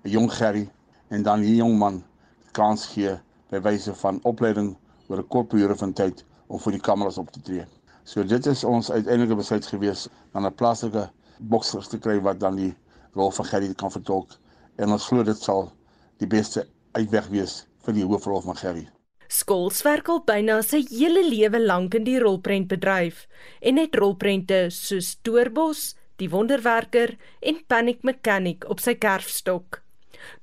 [0.04, 0.70] 'n jong Gerry
[1.08, 2.04] en dan hierdie jong man
[2.52, 3.16] kans gee
[3.50, 4.76] by wyse van opleiding
[5.08, 7.66] oor 'n kort periode van tyd om vir die kameras op te tree.
[8.04, 12.56] So dit is ons uiteindelike besluit gewees om 'n plaaslike bokser te kry wat dan
[12.56, 12.74] die
[13.14, 14.38] rol van Gerry kan vertolk
[14.76, 15.72] en ons glo dit sal
[16.18, 18.88] die beste uitweg wees vir die hoofrol van Gerry.
[19.30, 23.28] Skols werk al byna sy hele lewe lank in die rolprentbedryf
[23.60, 29.80] en het rolprente soos Doorbos, Die Wonderwerker en Panic Mechanic op sy kerfstok.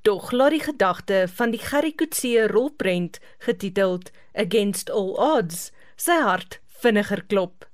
[0.02, 6.60] Dog laat die gedagte van die Gerry Coetzee rolprent getiteld Against All Odds sy hart
[6.82, 7.64] vinniger klop.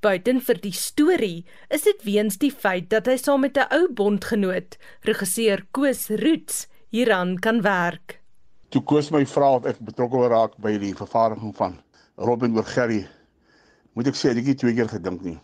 [0.00, 3.88] Buiten vir die storie is dit weens die feit dat hy saam met 'n ou
[3.88, 8.20] bondgenoot, regisseur Koos Roots, hieraan kan werk
[8.70, 11.72] toe koos my vra of ek betrokke raak by die vervaardiging van
[12.28, 13.00] Robin oor Gerry.
[13.98, 15.38] Moet ek sê ek het twee keer gedink nie.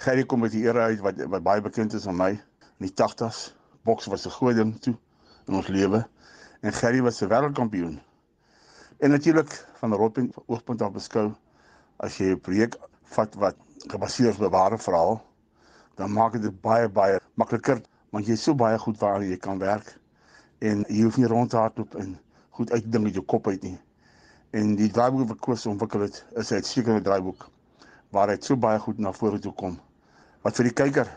[0.00, 2.94] Gerry kom met die era uit wat wat baie bekend is aan my in die
[2.96, 3.50] 80s.
[3.84, 4.96] Boks was 'n groot ding toe
[5.50, 6.00] in ons lewe
[6.62, 7.98] en Gerry was 'n wêreldkampioen.
[8.98, 11.34] En natuurlik van Robin oogpunt af beskou
[11.96, 12.76] as jy 'n projek
[13.14, 13.56] vat wat
[13.92, 15.22] gebaseer is op 'n ware verhaal,
[15.96, 19.58] dan maak dit baie baie makliker want jy is so baie goed waar jy kan
[19.58, 19.98] werk
[20.58, 22.18] en jy hoef nie rond te hardloop en
[22.50, 23.78] goed uit jou kop uit nie.
[24.50, 27.48] En die draaiboek wat Koos ontwikkel het, is 'n uitstekende draaiboek
[28.10, 29.78] waar hy so baie goed na vore toe kom
[30.42, 31.08] wat vir die kyker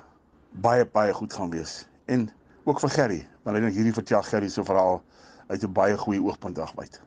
[0.51, 1.85] baie baie goed gaan wees.
[2.05, 2.29] En
[2.63, 5.01] ook vir Gerry, hy het hierdie vertel Gerry se verhaal
[5.47, 7.01] uit 'n baie goeie oogpunt agbyt.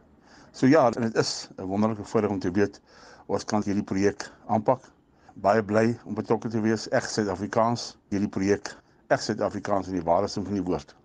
[0.53, 2.81] So ja, en dit is 'n wonderlike voorreg om te weet
[3.27, 4.81] ons kan hierdie projek aanpak.
[5.35, 8.77] Baie bly om betrokke te wees, reg Suid-Afrikaans, hierdie projek,
[9.09, 10.97] reg Suid-Afrikaans in die ware sin van die woord.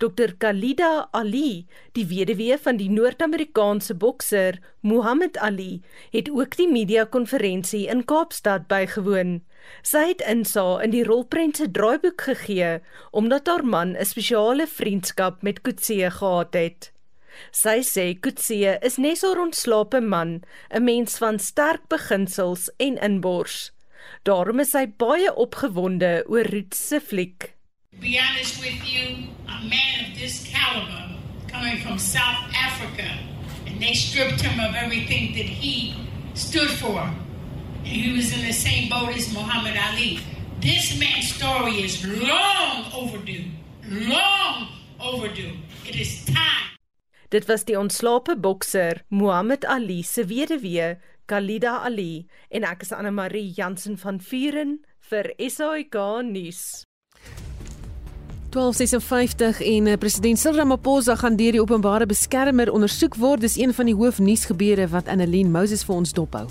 [0.00, 5.82] Dr Khalida Ali, die weduwee van die Noord-Amerikaanse bokser Muhammad Ali,
[6.14, 9.42] het ook die media-konferensie in Kaapstad bygewoon.
[9.84, 12.78] Sy het insa in die rolprent se draaiboek gegee
[13.12, 16.92] omdat haar man 'n spesiale vriendskap met Kutse gehad het.
[17.52, 20.40] Sy sê Kutse is net 'n ontslape man,
[20.72, 23.72] 'n mens van sterk beginsels en inbors.
[24.22, 27.59] Daarom is sy baie opgewonde oor Ruth se fliek.
[27.98, 31.16] Be honest with you, a man of this caliber
[31.48, 33.18] coming from South Africa,
[33.66, 35.94] and they stripped him of everything that he
[36.34, 37.00] stood for.
[37.00, 40.20] And he was in the same boat as Muhammad Ali.
[40.60, 43.50] This man's story is long overdue.
[43.84, 44.68] Long
[45.00, 45.56] overdue.
[45.86, 46.78] It is time.
[47.30, 53.10] Dit was die ontslape bokser Muhammad Ali se weduwee, Khalida Ali, en ek is Anne
[53.10, 54.78] Marie Jansen van Vuren
[55.10, 55.94] vir SAK
[56.26, 56.89] nuus.
[58.50, 63.44] 1256 en eh, president Cyril Ramaphosa gaan deur die openbare beskermer ondersoek word.
[63.46, 66.48] Dis een van die hoofnuusgebeure wat Annelien Moses vir ons dophou.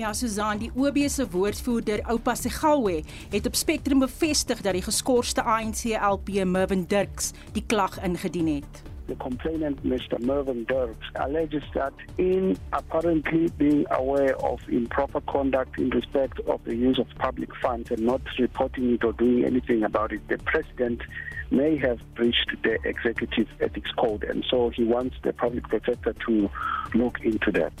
[0.00, 3.02] Ja, Susan, die OB se woordvoerder, Oupa Segawe,
[3.34, 8.82] het op Spectrum bevestig dat die geskorste ANC LP Mervin Dirks die klag ingedien het.
[9.08, 10.18] the complainant, Mr.
[10.20, 16.74] Mervyn Dirks, alleges that in apparently being aware of improper conduct in respect of the
[16.74, 21.02] use of public funds and not reporting it or doing anything about it, the president
[21.52, 24.24] may have breached the executive ethics code.
[24.24, 26.50] And so he wants the public protector to
[26.94, 27.72] look into that.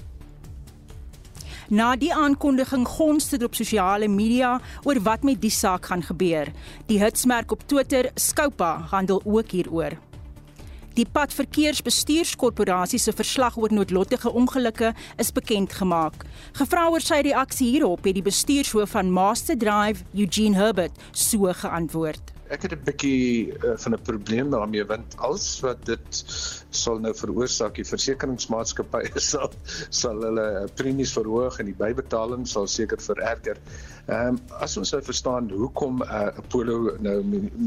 [1.72, 6.50] Na die aankondiging gons dit op sosiale media oor wat met die saak gaan gebeur.
[6.90, 9.96] Die hitsmerk op Twitter, Skoupa, handel ook hieroor.
[10.92, 16.26] Die Padverkeersbestuurskorporasie se verslag oor noodlottige ongelukke is bekend gemaak.
[16.58, 22.32] Gevra oor sy reaksie hierop het die bestuurshoof van Master Drive, Eugene Herbert, so geantwoord
[22.54, 26.22] ek het 'n bietjie uh, van 'n probleem daarmee want alles wat dit
[26.76, 29.52] sal nou veroorsaak die versekeringsmaatskappye sal
[29.90, 30.46] sal hulle
[30.78, 33.60] premies verhoog en die bybetaling sal seker vererger.
[34.10, 37.16] Ehm um, as ons nou verstaan hoekom uh, Apollo nou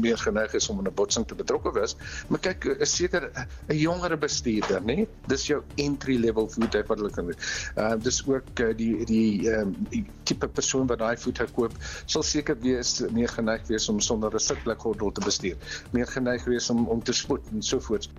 [0.04, 1.96] meer geneig is om in 'n botsing te betrokke wees,
[2.28, 3.30] maar kyk is seker
[3.68, 5.06] 'n jongere bestuurder, nê?
[5.28, 7.32] Dis jou entry level voertuig wat hulle kan.
[7.32, 11.72] Ehm uh, dis ook uh, die die ehm um, tipe persoon wat daai voertuig koop
[12.04, 15.56] sal seker wees meer geneig wees om sonder 'n sitplek gordel te bestuur.
[15.92, 18.10] Meer geneig wees om om te spoed en so voort.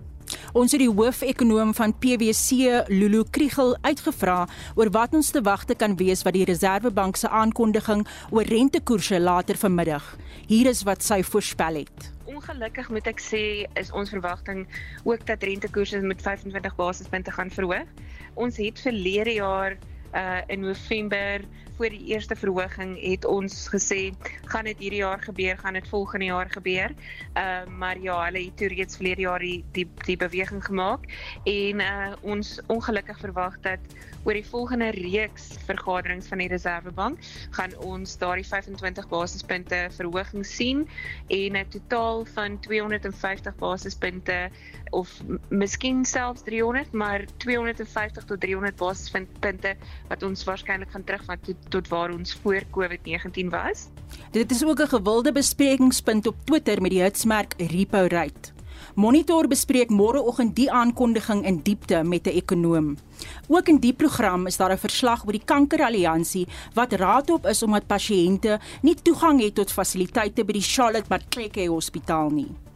[0.58, 5.96] Ons het die hoofekonoom van PwC, Lulu Kriegel, uitgevra oor wat ons te wagte kan
[6.00, 10.16] wees wat die Reserwebank se aankondiging oor rentekoerse later vanmiddag.
[10.48, 12.12] Hier is wat sy voorspel het.
[12.28, 13.44] Ongelukkig moet ek sê
[13.80, 14.66] is ons verwagting
[15.08, 17.88] ook dat rentekoerse met 25 basispunte gaan verhoog.
[18.36, 19.78] Ons het verlede jaar
[20.16, 21.44] uh in November
[21.78, 24.12] voor die eerste verhoging het ons gesê
[24.50, 26.94] gaan dit hierdie jaar gebeur, gaan dit volgende jaar gebeur.
[27.34, 31.06] Ehm uh, maar ja, hulle het toe reeds verlede jaar die die, die beweging gemaak
[31.44, 33.80] en uh, ons ongelukkig verwag dat
[34.28, 37.20] oor die volgende reeks vergaderings van die Reservebank
[37.56, 40.88] gaan ons daardie 25 basispunte verhoging sien
[41.28, 44.50] en 'n totaal van 250 basispunte
[44.92, 45.14] of
[45.50, 49.76] miskien selfs 300 maar 250 tot 300 basispunte
[50.08, 53.88] wat ons waarskynlik gaan terugvat tot, waar ons voor COVID-19 was.
[54.32, 58.56] Dit is ook 'n gewilde besprekingspunt op Twitter met die hitsmerk Repo Rate.
[58.98, 62.98] Monitor bespreek môreoggend die aankondiging in diepte met 'n ekonoom.
[63.48, 67.88] Ook in die program is daar 'n verslag oor die Kankeralliansie wat raadop is omdat
[67.88, 72.67] pasiënte nie toegang het tot fasiliteite by die Charlotte Macleke Hospitaal nie.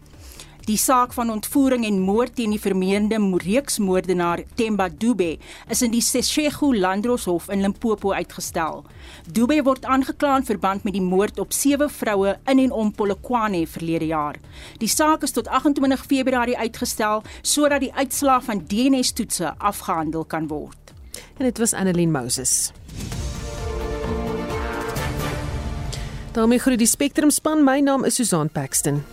[0.66, 5.38] Die saak van ontvoering en moord teen die vermeende reeksmoordenaar Themba Dube
[5.70, 8.84] is in die Seshego Landdroshof in Limpopo uitgestel.
[9.26, 13.66] Dube word aangekla in verband met die moord op sewe vroue in en om Polokwane
[13.68, 14.38] verlede jaar.
[14.78, 20.94] Die saak is tot 28 Februarie uitgestel sodat die uitslae van DNA-toetse afgehandel kan word.
[21.38, 22.72] En dit was Annelien Moses.
[26.32, 27.64] daarmee groet die Spectrum span.
[27.64, 29.04] My naam is Susan Paxton.